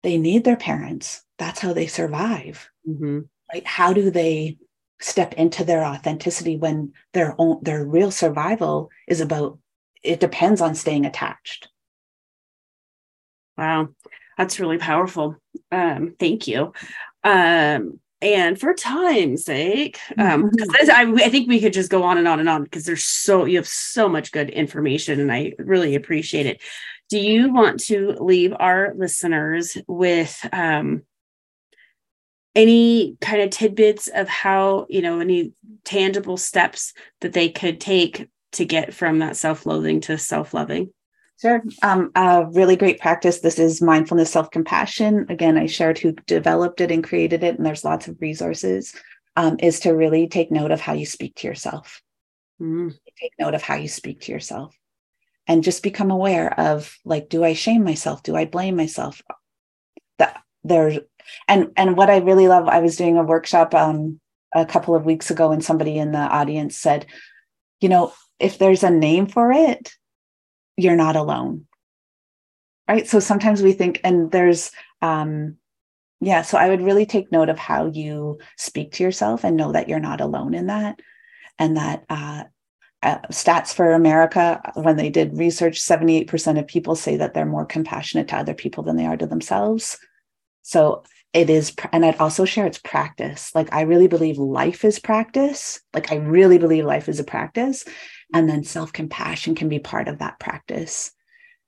they 0.02 0.16
need 0.16 0.44
their 0.44 0.56
parents. 0.56 1.22
That's 1.36 1.60
how 1.60 1.74
they 1.74 1.88
survive 1.88 2.70
mm-hmm. 2.88 3.20
right 3.52 3.66
how 3.66 3.92
do 3.92 4.10
they 4.10 4.58
step 5.00 5.34
into 5.34 5.64
their 5.64 5.84
authenticity 5.84 6.56
when 6.56 6.92
their 7.12 7.34
own 7.38 7.58
their 7.62 7.84
real 7.84 8.10
survival 8.10 8.90
is 9.06 9.20
about 9.20 9.58
it 10.02 10.20
depends 10.20 10.60
on 10.60 10.74
staying 10.74 11.06
attached 11.06 11.68
wow 13.58 13.88
that's 14.38 14.60
really 14.60 14.78
powerful. 14.78 15.36
Um 15.70 16.14
thank 16.18 16.46
you. 16.46 16.72
Um 17.24 18.00
and 18.20 18.58
for 18.58 18.72
time's 18.74 19.44
sake 19.44 19.98
um 20.16 20.50
because 20.50 20.88
mm-hmm. 20.88 21.18
I, 21.18 21.24
I 21.24 21.28
think 21.28 21.48
we 21.48 21.60
could 21.60 21.72
just 21.72 21.90
go 21.90 22.02
on 22.04 22.18
and 22.18 22.26
on 22.26 22.40
and 22.40 22.48
on 22.48 22.64
because 22.64 22.84
there's 22.84 23.04
so 23.04 23.44
you 23.44 23.58
have 23.58 23.68
so 23.68 24.08
much 24.08 24.32
good 24.32 24.50
information 24.50 25.20
and 25.20 25.30
i 25.30 25.52
really 25.58 25.94
appreciate 25.94 26.46
it. 26.46 26.62
Do 27.10 27.18
you 27.18 27.52
want 27.52 27.80
to 27.84 28.12
leave 28.20 28.54
our 28.58 28.94
listeners 28.96 29.76
with 29.86 30.38
um 30.52 31.02
any 32.54 33.16
kind 33.20 33.42
of 33.42 33.50
tidbits 33.50 34.08
of 34.08 34.28
how 34.28 34.86
you 34.88 35.02
know 35.02 35.20
any 35.20 35.52
tangible 35.84 36.36
steps 36.36 36.92
that 37.20 37.32
they 37.32 37.48
could 37.48 37.80
take 37.80 38.28
to 38.52 38.64
get 38.64 38.94
from 38.94 39.18
that 39.18 39.36
self-loathing 39.36 40.00
to 40.02 40.16
self-loving 40.16 40.90
Sure. 41.40 41.62
Um, 41.82 42.10
a 42.14 42.46
really 42.46 42.76
great 42.76 43.00
practice. 43.00 43.40
This 43.40 43.58
is 43.58 43.80
mindfulness 43.80 44.30
self 44.30 44.50
compassion. 44.50 45.26
Again, 45.28 45.56
I 45.56 45.66
shared 45.66 45.98
who 45.98 46.12
developed 46.26 46.80
it 46.80 46.90
and 46.90 47.04
created 47.04 47.44
it, 47.44 47.56
and 47.56 47.64
there's 47.64 47.84
lots 47.84 48.08
of 48.08 48.20
resources. 48.20 48.94
Um, 49.36 49.56
is 49.60 49.78
to 49.80 49.92
really 49.92 50.26
take 50.26 50.50
note 50.50 50.72
of 50.72 50.80
how 50.80 50.94
you 50.94 51.06
speak 51.06 51.36
to 51.36 51.46
yourself. 51.46 52.02
Mm. 52.60 52.92
Take 53.20 53.34
note 53.38 53.54
of 53.54 53.62
how 53.62 53.76
you 53.76 53.86
speak 53.86 54.22
to 54.22 54.32
yourself 54.32 54.76
and 55.46 55.62
just 55.62 55.84
become 55.84 56.10
aware 56.10 56.58
of 56.58 56.96
like, 57.04 57.28
do 57.28 57.44
I 57.44 57.54
shame 57.54 57.84
myself? 57.84 58.24
Do 58.24 58.34
I 58.34 58.46
blame 58.46 58.74
myself? 58.74 59.22
That 60.18 60.42
there's 60.64 60.98
and 61.46 61.70
and 61.76 61.96
what 61.96 62.10
i 62.10 62.18
really 62.18 62.48
love 62.48 62.68
i 62.68 62.80
was 62.80 62.96
doing 62.96 63.16
a 63.16 63.22
workshop 63.22 63.74
um 63.74 64.20
a 64.54 64.64
couple 64.64 64.94
of 64.94 65.04
weeks 65.04 65.30
ago 65.30 65.52
and 65.52 65.64
somebody 65.64 65.98
in 65.98 66.12
the 66.12 66.18
audience 66.18 66.76
said 66.76 67.06
you 67.80 67.88
know 67.88 68.12
if 68.38 68.58
there's 68.58 68.82
a 68.82 68.90
name 68.90 69.26
for 69.26 69.52
it 69.52 69.94
you're 70.78 70.96
not 70.96 71.16
alone. 71.16 71.66
Right? 72.88 73.06
So 73.06 73.20
sometimes 73.20 73.62
we 73.62 73.72
think 73.72 74.00
and 74.02 74.30
there's 74.30 74.70
um 75.02 75.56
yeah 76.20 76.42
so 76.42 76.58
i 76.58 76.68
would 76.68 76.80
really 76.80 77.06
take 77.06 77.30
note 77.30 77.48
of 77.48 77.58
how 77.58 77.86
you 77.86 78.38
speak 78.56 78.90
to 78.92 79.04
yourself 79.04 79.44
and 79.44 79.56
know 79.56 79.70
that 79.70 79.88
you're 79.88 80.00
not 80.00 80.22
alone 80.22 80.54
in 80.54 80.68
that. 80.68 81.00
And 81.58 81.76
that 81.76 82.04
uh, 82.08 82.44
uh, 83.02 83.18
stats 83.30 83.74
for 83.74 83.92
america 83.92 84.60
when 84.74 84.96
they 84.96 85.10
did 85.10 85.36
research 85.36 85.80
78% 85.80 86.58
of 86.58 86.66
people 86.66 86.94
say 86.94 87.16
that 87.16 87.34
they're 87.34 87.44
more 87.44 87.66
compassionate 87.66 88.28
to 88.28 88.36
other 88.36 88.54
people 88.54 88.84
than 88.84 88.96
they 88.96 89.06
are 89.06 89.16
to 89.16 89.26
themselves. 89.26 89.98
So 90.62 91.02
it 91.34 91.50
is 91.50 91.74
and 91.92 92.06
i'd 92.06 92.16
also 92.18 92.44
share 92.44 92.66
it's 92.66 92.78
practice. 92.78 93.52
Like 93.54 93.72
i 93.74 93.82
really 93.82 94.08
believe 94.08 94.38
life 94.38 94.84
is 94.84 94.98
practice. 94.98 95.80
Like 95.92 96.10
i 96.12 96.16
really 96.16 96.58
believe 96.58 96.84
life 96.86 97.08
is 97.08 97.20
a 97.20 97.24
practice 97.24 97.84
and 98.32 98.48
then 98.48 98.64
self-compassion 98.64 99.54
can 99.54 99.68
be 99.68 99.78
part 99.78 100.08
of 100.08 100.18
that 100.18 100.38
practice. 100.38 101.12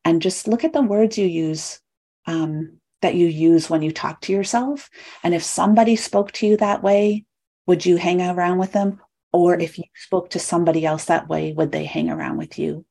And 0.04 0.22
just 0.22 0.48
look 0.48 0.64
at 0.64 0.72
the 0.72 0.82
words 0.82 1.18
you 1.18 1.26
use 1.26 1.80
um, 2.26 2.78
that 3.02 3.14
you 3.14 3.26
use 3.26 3.70
when 3.70 3.82
you 3.82 3.92
talk 3.92 4.20
to 4.22 4.32
yourself. 4.32 4.90
And 5.22 5.34
if 5.34 5.42
somebody 5.42 5.96
spoke 5.96 6.32
to 6.32 6.46
you 6.46 6.56
that 6.58 6.82
way 6.82 7.24
would 7.66 7.86
you 7.86 7.96
hang 7.96 8.20
around 8.20 8.58
with 8.58 8.72
them? 8.72 9.00
Or 9.32 9.54
if 9.56 9.78
you 9.78 9.84
spoke 9.94 10.30
to 10.30 10.40
somebody 10.40 10.84
else 10.84 11.04
that 11.04 11.28
way 11.28 11.52
would 11.52 11.70
they 11.70 11.84
hang 11.84 12.10
around 12.10 12.36
with 12.36 12.58
you? 12.58 12.84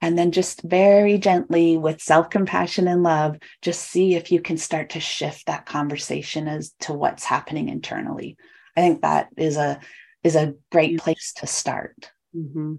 And 0.00 0.18
then 0.18 0.32
just 0.32 0.62
very 0.62 1.16
gently 1.16 1.78
with 1.78 2.02
self-compassion 2.02 2.88
and 2.88 3.02
love 3.02 3.38
just 3.62 3.82
see 3.82 4.16
if 4.16 4.32
you 4.32 4.40
can 4.40 4.56
start 4.56 4.90
to 4.90 5.00
shift 5.00 5.46
that 5.46 5.64
conversation 5.64 6.48
as 6.48 6.72
to 6.80 6.92
what's 6.92 7.24
happening 7.24 7.68
internally. 7.68 8.36
I 8.76 8.80
think 8.80 9.02
that 9.02 9.28
is 9.36 9.56
a 9.56 9.80
is 10.22 10.36
a 10.36 10.54
great 10.72 10.98
place 10.98 11.34
to 11.36 11.46
start 11.46 12.10
mm-hmm. 12.36 12.74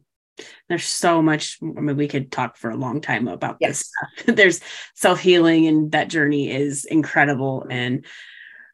there's 0.69 0.85
so 0.85 1.21
much 1.21 1.57
i 1.61 1.79
mean 1.81 1.97
we 1.97 2.07
could 2.07 2.31
talk 2.31 2.57
for 2.57 2.69
a 2.69 2.75
long 2.75 3.01
time 3.01 3.27
about 3.27 3.57
yes. 3.59 3.91
this 4.25 4.35
there's 4.35 4.61
self-healing 4.95 5.67
and 5.67 5.91
that 5.91 6.09
journey 6.09 6.51
is 6.51 6.85
incredible 6.85 7.65
and 7.69 8.05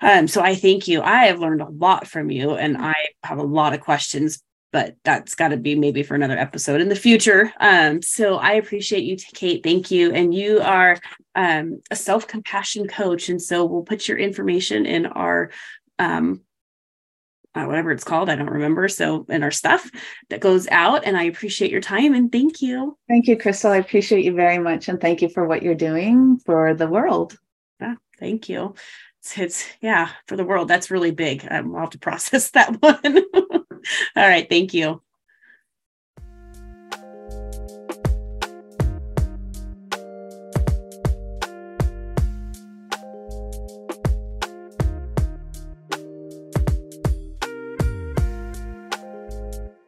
um, 0.03 0.27
so 0.27 0.41
I 0.41 0.55
thank 0.55 0.87
you. 0.87 1.03
I 1.03 1.25
have 1.25 1.37
learned 1.37 1.61
a 1.61 1.69
lot 1.69 2.07
from 2.07 2.31
you, 2.31 2.55
and 2.55 2.75
I 2.75 2.95
have 3.23 3.37
a 3.37 3.43
lot 3.43 3.75
of 3.75 3.81
questions 3.81 4.41
but 4.71 4.95
that's 5.03 5.35
got 5.35 5.49
to 5.49 5.57
be 5.57 5.75
maybe 5.75 6.03
for 6.03 6.15
another 6.15 6.37
episode 6.37 6.81
in 6.81 6.89
the 6.89 6.95
future. 6.95 7.51
Um, 7.59 8.01
so 8.01 8.37
I 8.37 8.53
appreciate 8.53 9.03
you, 9.03 9.17
Kate. 9.33 9.63
Thank 9.63 9.91
you. 9.91 10.11
And 10.13 10.33
you 10.33 10.61
are 10.61 10.97
um, 11.35 11.81
a 11.91 11.95
self 11.95 12.27
compassion 12.27 12.87
coach. 12.87 13.29
And 13.29 13.41
so 13.41 13.65
we'll 13.65 13.83
put 13.83 14.07
your 14.07 14.17
information 14.17 14.85
in 14.85 15.05
our 15.05 15.51
um, 15.99 16.41
uh, 17.55 17.65
whatever 17.65 17.91
it's 17.91 18.03
called. 18.03 18.29
I 18.29 18.35
don't 18.35 18.49
remember. 18.49 18.87
So, 18.87 19.25
and 19.29 19.43
our 19.43 19.51
stuff 19.51 19.89
that 20.29 20.39
goes 20.39 20.67
out. 20.69 21.05
And 21.05 21.17
I 21.17 21.23
appreciate 21.23 21.71
your 21.71 21.81
time 21.81 22.13
and 22.13 22.31
thank 22.31 22.61
you. 22.61 22.97
Thank 23.07 23.27
you, 23.27 23.37
Crystal. 23.37 23.71
I 23.71 23.77
appreciate 23.77 24.23
you 24.23 24.33
very 24.33 24.57
much. 24.57 24.87
And 24.87 24.99
thank 24.99 25.21
you 25.21 25.29
for 25.29 25.45
what 25.45 25.63
you're 25.63 25.75
doing 25.75 26.39
for 26.45 26.73
the 26.73 26.87
world. 26.87 27.37
Yeah, 27.79 27.95
thank 28.19 28.49
you. 28.49 28.75
It's, 29.19 29.37
it's 29.37 29.65
yeah, 29.81 30.09
for 30.27 30.37
the 30.37 30.45
world. 30.45 30.67
That's 30.67 30.91
really 30.91 31.11
big. 31.11 31.45
Um, 31.49 31.75
I'll 31.75 31.81
have 31.81 31.89
to 31.91 31.99
process 31.99 32.51
that 32.51 32.81
one. 32.81 33.23
All 34.15 34.27
right. 34.27 34.47
Thank 34.49 34.73
you. 34.73 35.01